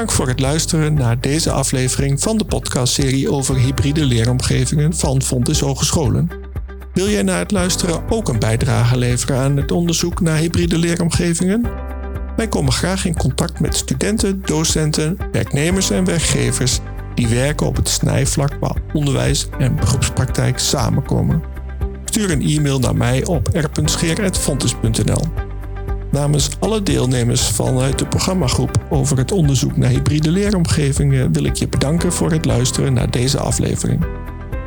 Dank 0.00 0.12
voor 0.12 0.28
het 0.28 0.40
luisteren 0.40 0.94
naar 0.94 1.20
deze 1.20 1.50
aflevering 1.50 2.20
van 2.20 2.38
de 2.38 2.44
podcastserie 2.44 3.30
over 3.30 3.56
hybride 3.56 4.04
leeromgevingen 4.04 4.94
van 4.94 5.22
Fontes 5.22 5.60
Hogescholen. 5.60 6.30
Wil 6.94 7.08
jij 7.08 7.22
na 7.22 7.38
het 7.38 7.50
luisteren 7.50 8.02
ook 8.08 8.28
een 8.28 8.38
bijdrage 8.38 8.98
leveren 8.98 9.36
aan 9.36 9.56
het 9.56 9.72
onderzoek 9.72 10.20
naar 10.20 10.36
hybride 10.36 10.78
leeromgevingen? 10.78 11.70
Wij 12.36 12.48
komen 12.48 12.72
graag 12.72 13.04
in 13.04 13.16
contact 13.16 13.60
met 13.60 13.76
studenten, 13.76 14.42
docenten, 14.44 15.16
werknemers 15.32 15.90
en 15.90 16.04
werkgevers 16.04 16.78
die 17.14 17.28
werken 17.28 17.66
op 17.66 17.76
het 17.76 17.88
snijvlak 17.88 18.56
waar 18.60 18.82
onderwijs 18.92 19.48
en 19.58 19.76
beroepspraktijk 19.76 20.58
samenkomen. 20.58 21.42
Stuur 22.04 22.30
een 22.30 22.42
e-mail 22.42 22.78
naar 22.78 22.96
mij 22.96 23.24
op 23.24 23.48
r.scheer.fontes.nl. 23.52 25.49
Namens 26.10 26.48
alle 26.58 26.82
deelnemers 26.82 27.48
vanuit 27.48 27.98
de 27.98 28.06
programmagroep 28.06 28.86
over 28.88 29.18
het 29.18 29.32
onderzoek 29.32 29.76
naar 29.76 29.90
hybride 29.90 30.30
leeromgevingen 30.30 31.32
wil 31.32 31.44
ik 31.44 31.56
je 31.56 31.68
bedanken 31.68 32.12
voor 32.12 32.30
het 32.30 32.44
luisteren 32.44 32.92
naar 32.92 33.10
deze 33.10 33.38
aflevering. 33.38 34.06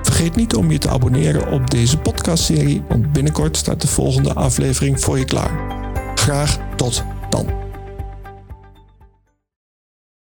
Vergeet 0.02 0.36
niet 0.36 0.56
om 0.56 0.72
je 0.72 0.78
te 0.78 0.90
abonneren 0.90 1.52
op 1.52 1.70
deze 1.70 1.98
podcastserie, 1.98 2.84
want 2.90 3.12
binnenkort 3.12 3.58
staat 3.58 3.82
de 3.82 3.88
volgende 3.88 4.34
aflevering 4.34 5.00
voor 5.02 5.20
je 5.20 5.26
klaar. 5.26 5.52
Graag 6.16 6.60
tot 6.76 7.04
dan. 7.30 7.62